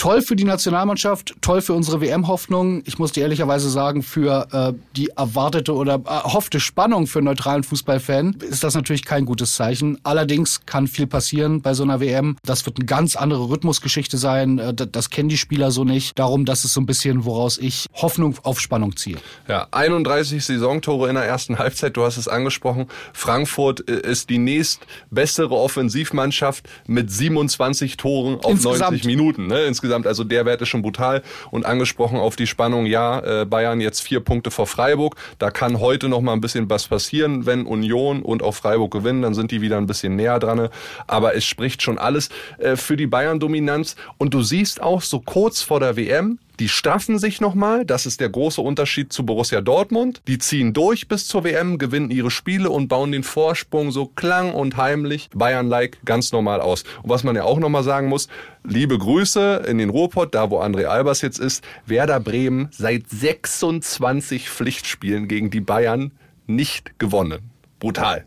Toll 0.00 0.22
für 0.22 0.34
die 0.34 0.44
Nationalmannschaft, 0.44 1.34
toll 1.42 1.60
für 1.60 1.74
unsere 1.74 2.00
WM-Hoffnung. 2.00 2.82
Ich 2.86 2.98
muss 2.98 3.12
dir 3.12 3.20
ehrlicherweise 3.20 3.68
sagen, 3.68 4.02
für 4.02 4.48
äh, 4.50 4.72
die 4.96 5.08
erwartete 5.08 5.74
oder 5.74 6.00
erhoffte 6.06 6.58
Spannung 6.58 7.06
für 7.06 7.18
einen 7.18 7.26
neutralen 7.26 7.64
Fußballfan 7.64 8.38
ist 8.40 8.64
das 8.64 8.74
natürlich 8.74 9.04
kein 9.04 9.26
gutes 9.26 9.56
Zeichen. 9.56 9.98
Allerdings 10.02 10.64
kann 10.64 10.86
viel 10.86 11.06
passieren 11.06 11.60
bei 11.60 11.74
so 11.74 11.82
einer 11.82 12.00
WM. 12.00 12.38
Das 12.42 12.64
wird 12.64 12.78
eine 12.78 12.86
ganz 12.86 13.14
andere 13.14 13.50
Rhythmusgeschichte 13.50 14.16
sein. 14.16 14.58
Äh, 14.58 14.72
das 14.72 15.10
kennen 15.10 15.28
die 15.28 15.36
Spieler 15.36 15.70
so 15.70 15.84
nicht. 15.84 16.18
Darum, 16.18 16.46
das 16.46 16.64
ist 16.64 16.72
so 16.72 16.80
ein 16.80 16.86
bisschen, 16.86 17.26
woraus 17.26 17.58
ich 17.58 17.84
Hoffnung 17.92 18.38
auf 18.42 18.58
Spannung 18.58 18.96
ziehe. 18.96 19.18
Ja, 19.48 19.68
31 19.70 20.42
Saisontore 20.42 21.10
in 21.10 21.16
der 21.16 21.26
ersten 21.26 21.58
Halbzeit. 21.58 21.94
Du 21.98 22.04
hast 22.04 22.16
es 22.16 22.26
angesprochen. 22.26 22.86
Frankfurt 23.12 23.86
äh, 23.86 24.00
ist 24.00 24.30
die 24.30 24.38
nächst 24.38 24.80
bessere 25.10 25.56
Offensivmannschaft 25.56 26.66
mit 26.86 27.10
27 27.10 27.98
Toren 27.98 28.36
auf 28.36 28.52
Insgesamt. 28.52 28.92
90 28.92 29.04
Minuten. 29.04 29.46
Ne? 29.46 29.64
Insgesamt 29.64 29.89
insgesamt. 29.90 30.06
Also 30.06 30.24
der 30.24 30.46
Wert 30.46 30.62
ist 30.62 30.68
schon 30.68 30.82
brutal. 30.82 31.22
Und 31.50 31.66
angesprochen 31.66 32.18
auf 32.18 32.36
die 32.36 32.46
Spannung, 32.46 32.86
ja, 32.86 33.42
äh, 33.42 33.44
Bayern 33.44 33.80
jetzt 33.80 34.00
vier 34.00 34.20
Punkte 34.20 34.50
vor 34.50 34.66
Freiburg. 34.66 35.16
Da 35.38 35.50
kann 35.50 35.80
heute 35.80 36.08
noch 36.08 36.20
mal 36.20 36.32
ein 36.32 36.40
bisschen 36.40 36.70
was 36.70 36.88
passieren, 36.88 37.46
wenn 37.46 37.66
Union 37.66 38.22
und 38.22 38.42
auch 38.42 38.54
Freiburg 38.54 38.92
gewinnen, 38.92 39.22
dann 39.22 39.34
sind 39.34 39.50
die 39.50 39.60
wieder 39.60 39.78
ein 39.78 39.86
bisschen 39.86 40.16
näher 40.16 40.38
dran. 40.38 40.68
Aber 41.06 41.34
es 41.34 41.44
spricht 41.44 41.82
schon 41.82 41.98
alles 41.98 42.28
äh, 42.58 42.76
für 42.76 42.96
die 42.96 43.06
Bayern-Dominanz. 43.06 43.96
Und 44.18 44.34
du 44.34 44.42
siehst 44.42 44.80
auch 44.80 45.02
so 45.02 45.20
kurz 45.20 45.62
vor 45.62 45.80
der 45.80 45.96
WM, 45.96 46.38
die 46.60 46.68
straffen 46.68 47.18
sich 47.18 47.40
nochmal. 47.40 47.86
Das 47.86 48.04
ist 48.04 48.20
der 48.20 48.28
große 48.28 48.60
Unterschied 48.60 49.14
zu 49.14 49.24
Borussia 49.24 49.62
Dortmund. 49.62 50.20
Die 50.28 50.38
ziehen 50.38 50.74
durch 50.74 51.08
bis 51.08 51.26
zur 51.26 51.42
WM, 51.42 51.78
gewinnen 51.78 52.10
ihre 52.10 52.30
Spiele 52.30 52.68
und 52.68 52.88
bauen 52.88 53.12
den 53.12 53.22
Vorsprung 53.22 53.90
so 53.90 54.06
klang 54.06 54.52
und 54.52 54.76
heimlich 54.76 55.30
Bayern-like 55.34 55.98
ganz 56.04 56.32
normal 56.32 56.60
aus. 56.60 56.84
Und 57.02 57.08
was 57.08 57.24
man 57.24 57.34
ja 57.34 57.44
auch 57.44 57.58
nochmal 57.58 57.82
sagen 57.82 58.08
muss, 58.08 58.28
liebe 58.62 58.98
Grüße 58.98 59.64
in 59.66 59.78
den 59.78 59.88
Ruhrpott, 59.88 60.34
da 60.34 60.50
wo 60.50 60.60
André 60.60 60.84
Albers 60.84 61.22
jetzt 61.22 61.38
ist. 61.38 61.64
Werder 61.86 62.20
Bremen 62.20 62.68
seit 62.72 63.08
26 63.08 64.50
Pflichtspielen 64.50 65.28
gegen 65.28 65.50
die 65.50 65.62
Bayern 65.62 66.12
nicht 66.46 66.98
gewonnen. 66.98 67.50
Brutal. 67.78 68.26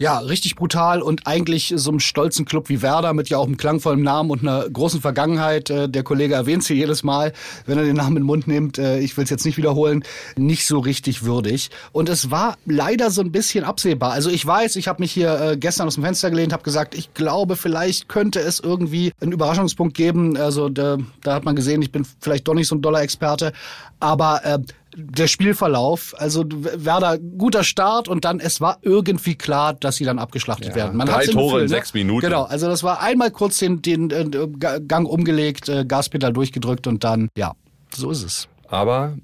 Ja, 0.00 0.16
richtig 0.16 0.56
brutal 0.56 1.02
und 1.02 1.26
eigentlich 1.26 1.74
so 1.76 1.90
einem 1.90 2.00
stolzen 2.00 2.46
Club 2.46 2.70
wie 2.70 2.80
Werder 2.80 3.12
mit 3.12 3.28
ja 3.28 3.36
auch 3.36 3.44
einem 3.44 3.58
klangvollen 3.58 4.00
Namen 4.00 4.30
und 4.30 4.40
einer 4.40 4.66
großen 4.66 5.02
Vergangenheit. 5.02 5.68
Äh, 5.68 5.90
der 5.90 6.02
Kollege 6.02 6.32
erwähnt 6.32 6.64
sie 6.64 6.72
jedes 6.72 7.02
Mal, 7.02 7.34
wenn 7.66 7.76
er 7.76 7.84
den 7.84 7.96
Namen 7.96 8.16
in 8.16 8.22
den 8.22 8.26
Mund 8.26 8.48
nimmt. 8.48 8.78
Äh, 8.78 9.00
ich 9.00 9.14
will 9.18 9.24
es 9.24 9.30
jetzt 9.30 9.44
nicht 9.44 9.58
wiederholen. 9.58 10.02
Nicht 10.38 10.66
so 10.66 10.78
richtig 10.78 11.24
würdig. 11.24 11.68
Und 11.92 12.08
es 12.08 12.30
war 12.30 12.56
leider 12.64 13.10
so 13.10 13.20
ein 13.20 13.30
bisschen 13.30 13.62
absehbar. 13.62 14.12
Also 14.12 14.30
ich 14.30 14.46
weiß, 14.46 14.76
ich 14.76 14.88
habe 14.88 15.02
mich 15.02 15.12
hier 15.12 15.38
äh, 15.38 15.56
gestern 15.58 15.86
aus 15.86 15.96
dem 15.96 16.04
Fenster 16.04 16.30
gelehnt, 16.30 16.54
habe 16.54 16.62
gesagt, 16.62 16.94
ich 16.94 17.12
glaube, 17.12 17.56
vielleicht 17.56 18.08
könnte 18.08 18.40
es 18.40 18.58
irgendwie 18.58 19.12
einen 19.20 19.32
Überraschungspunkt 19.32 19.94
geben. 19.94 20.34
Also 20.38 20.70
da, 20.70 20.96
da 21.22 21.34
hat 21.34 21.44
man 21.44 21.56
gesehen, 21.56 21.82
ich 21.82 21.92
bin 21.92 22.06
vielleicht 22.20 22.48
doch 22.48 22.54
nicht 22.54 22.68
so 22.68 22.74
ein 22.74 22.80
doller 22.80 23.02
Experte. 23.02 23.52
Aber 24.00 24.40
äh, 24.46 24.60
der 24.96 25.26
Spielverlauf, 25.26 26.14
also 26.18 26.44
Werder 26.48 27.18
guter 27.18 27.64
Start 27.64 28.08
und 28.08 28.24
dann 28.24 28.40
es 28.40 28.60
war 28.60 28.78
irgendwie 28.82 29.34
klar, 29.34 29.74
dass 29.74 29.96
sie 29.96 30.04
dann 30.04 30.18
abgeschlachtet 30.18 30.70
ja, 30.70 30.74
werden. 30.74 30.96
Man 30.96 31.06
drei 31.06 31.26
Tore 31.26 31.44
Gefühl, 31.44 31.60
in 31.60 31.64
ne? 31.64 31.68
sechs 31.68 31.94
Minuten. 31.94 32.26
Genau, 32.26 32.44
also 32.44 32.68
das 32.68 32.82
war 32.82 33.00
einmal 33.00 33.30
kurz 33.30 33.58
den, 33.58 33.82
den 33.82 34.10
äh, 34.10 34.48
Gang 34.80 35.08
umgelegt, 35.08 35.68
äh, 35.68 35.84
Gaspedal 35.84 36.32
durchgedrückt 36.32 36.86
und 36.86 37.04
dann 37.04 37.28
ja, 37.36 37.52
so 37.94 38.10
ist 38.10 38.22
es. 38.22 38.48
Aber 38.68 39.16